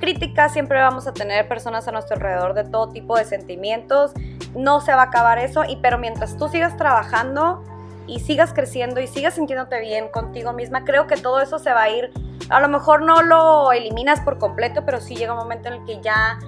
[0.00, 4.12] críticas, siempre vamos a tener personas a nuestro alrededor de todo tipo de sentimientos.
[4.54, 7.62] No se va a acabar eso, y pero mientras tú sigas trabajando
[8.06, 11.82] y sigas creciendo y sigas sintiéndote bien contigo misma, creo que todo eso se va
[11.82, 12.12] a ir.
[12.50, 15.84] A lo mejor no lo eliminas por completo, pero sí llega un momento en el
[15.86, 16.38] que ya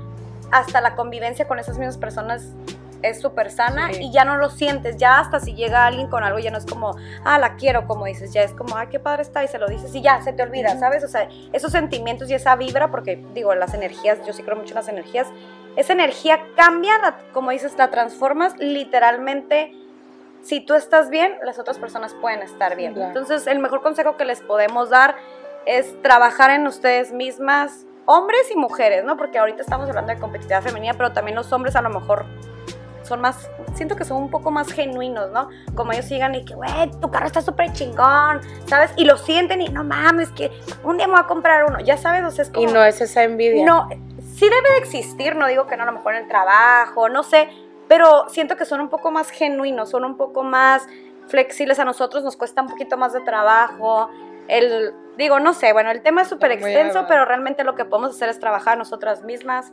[0.53, 2.53] hasta la convivencia con esas mismas personas
[3.03, 4.05] es súper sana Sí.
[4.05, 6.67] y ya no lo sientes, ya hasta si llega alguien con algo ya no es
[6.67, 9.59] como, ah, la quiero, como dices, ya es como, ay, qué padre está y se
[9.59, 11.05] lo dices y ya, se te olvida, ¿sabes?
[11.05, 14.71] O sea, esos sentimientos y esa vibra, porque digo, las energías, yo sí creo mucho
[14.71, 15.29] en las energías,
[15.77, 19.73] esa energía cambia, la- como dices, la transformas literalmente.
[20.47, 22.95] Si tú estás bien, las otras personas pueden estar bien.
[22.95, 23.09] Claro.
[23.09, 25.17] Entonces, el mejor consejo que les podemos dar
[25.67, 29.17] es trabajar en ustedes mismas, hombres y mujeres, ¿no?
[29.17, 32.27] Porque ahorita estamos hablando de competitividad femenina, pero también los hombres a lo mejor
[33.03, 35.49] son más, siento que son un poco más genuinos, ¿no?
[35.75, 38.93] Como ellos sigan y que, güey, tu carro está súper chingón, ¿sabes?
[38.97, 40.53] Y lo sienten y no mames, que
[40.85, 42.69] un día me voy a comprar uno, ya sabes, o sea, es como...
[42.69, 43.67] Y no es esa envidia.
[43.67, 47.09] No, sí debe de existir, no digo que no, a lo mejor en el trabajo,
[47.09, 47.49] no sé,
[47.89, 50.87] pero siento que son un poco más genuinos, son un poco más
[51.29, 51.79] flexibles.
[51.79, 54.09] A nosotros nos cuesta un poquito más de trabajo.
[54.49, 58.15] El, digo, no sé, bueno, el tema es súper extenso, pero realmente lo que podemos
[58.15, 59.73] hacer es trabajar nosotras mismas.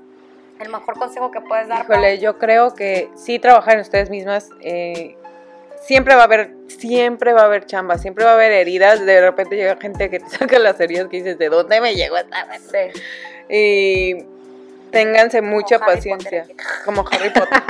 [0.59, 1.83] El mejor consejo que puedes dar.
[1.83, 4.49] Híjole, yo creo que sí trabajar en ustedes mismas.
[4.61, 5.17] eh,
[5.83, 9.05] siempre va a haber, siempre va a haber chamba, siempre va a haber heridas.
[9.05, 12.17] De repente llega gente que te saca las heridas que dices, ¿de dónde me llegó
[12.17, 12.61] esta vez?
[12.71, 13.03] Sí.
[13.49, 14.25] Y
[14.93, 16.45] ténganse mucha Harry paciencia.
[16.85, 17.61] Como Harry Potter.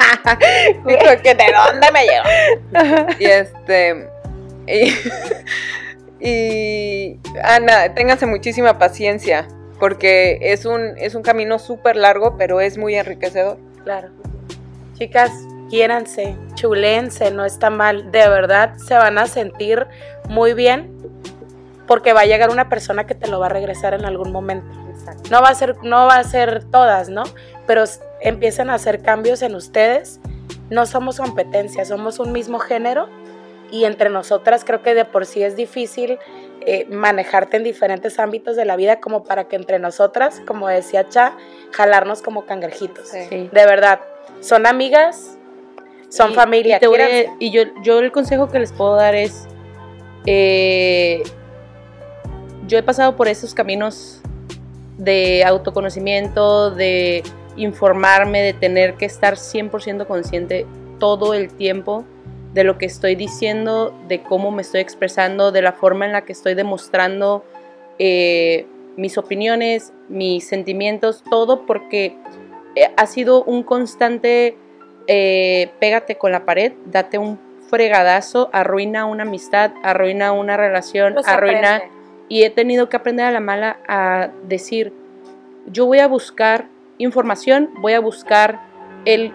[0.86, 3.10] Dijo que de dónde me llegó.
[3.20, 4.08] y este.
[4.68, 4.94] Y,
[6.20, 9.48] y Ana, ténganse muchísima paciencia.
[9.80, 13.58] Porque es un, es un camino súper largo, pero es muy enriquecedor.
[13.84, 14.10] Claro.
[14.94, 15.32] Chicas,
[15.70, 18.12] quiéranse, chulense, no está mal.
[18.12, 19.88] De verdad se van a sentir
[20.30, 20.94] muy bien
[21.88, 24.83] porque va a llegar una persona que te lo va a regresar en algún momento.
[25.04, 25.30] Exacto.
[25.32, 27.24] No va a ser, no va a ser todas, ¿no?
[27.68, 27.84] Pero
[28.22, 30.20] empiezan a hacer cambios en ustedes.
[30.70, 33.08] No somos competencia, somos un mismo género
[33.72, 36.20] y entre nosotras creo que de por sí es difícil
[36.66, 41.10] eh, manejarte en diferentes ámbitos de la vida como para que entre nosotras, como decía
[41.10, 41.36] Cha,
[41.72, 43.10] jalarnos como cangrejitos.
[43.10, 43.50] Sí.
[43.52, 44.00] De verdad,
[44.40, 45.38] son amigas,
[46.10, 46.78] son Y- familia.
[46.78, 47.36] Y, te voy a- quiéranse.
[47.40, 49.48] y yo, yo el consejo que les puedo dar es,
[50.26, 51.24] eh,
[52.68, 54.22] yo he pasado por esos caminos
[54.98, 57.24] de autoconocimiento, de
[57.56, 60.66] informarme, de tener que estar 100% consciente
[61.00, 62.06] todo el tiempo
[62.54, 66.24] de lo que estoy diciendo, de cómo me estoy expresando, de la forma en la
[66.24, 67.44] que estoy demostrando
[67.98, 72.16] eh, mis opiniones, mis sentimientos, todo porque
[72.76, 74.56] eh, ha sido un constante
[75.08, 77.40] eh, pégate con la pared, date un
[77.70, 81.76] fregadazo, arruina una amistad, arruina una relación, arruina...
[81.78, 81.93] aprende.
[82.30, 84.94] Y he tenido que aprender a la mala a decir,
[85.68, 86.68] yo voy a buscar
[86.98, 88.60] información, voy a buscar
[89.06, 89.32] el,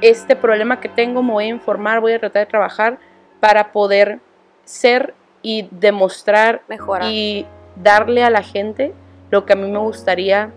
[0.00, 2.98] este problema que tengo, me voy a informar, voy a tratar de trabajar
[3.40, 4.20] para poder
[4.64, 6.62] ser y demostrar
[7.02, 7.46] y
[7.76, 8.92] darle a la gente
[9.30, 10.50] lo que a mí me gustaría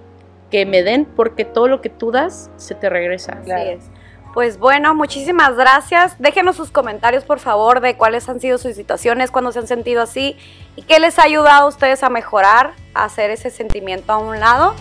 [0.50, 3.40] que me den, porque todo lo que tú das se te regresa.
[3.42, 3.91] Así es.
[4.34, 6.16] Pues bueno, muchísimas gracias.
[6.20, 10.02] Déjenos sus comentarios, por favor, de cuáles han sido sus situaciones, cuándo se han sentido
[10.02, 10.38] así
[10.76, 14.40] y qué les ha ayudado a ustedes a mejorar, a hacer ese sentimiento a un
[14.40, 14.74] lado.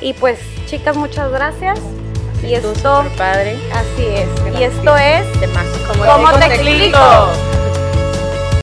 [0.00, 1.80] Y pues, chicas, muchas gracias.
[2.42, 3.56] Y esto, padre.
[3.72, 4.58] así es.
[4.58, 5.24] Y esto es.
[6.04, 6.98] ¿Cómo te explico?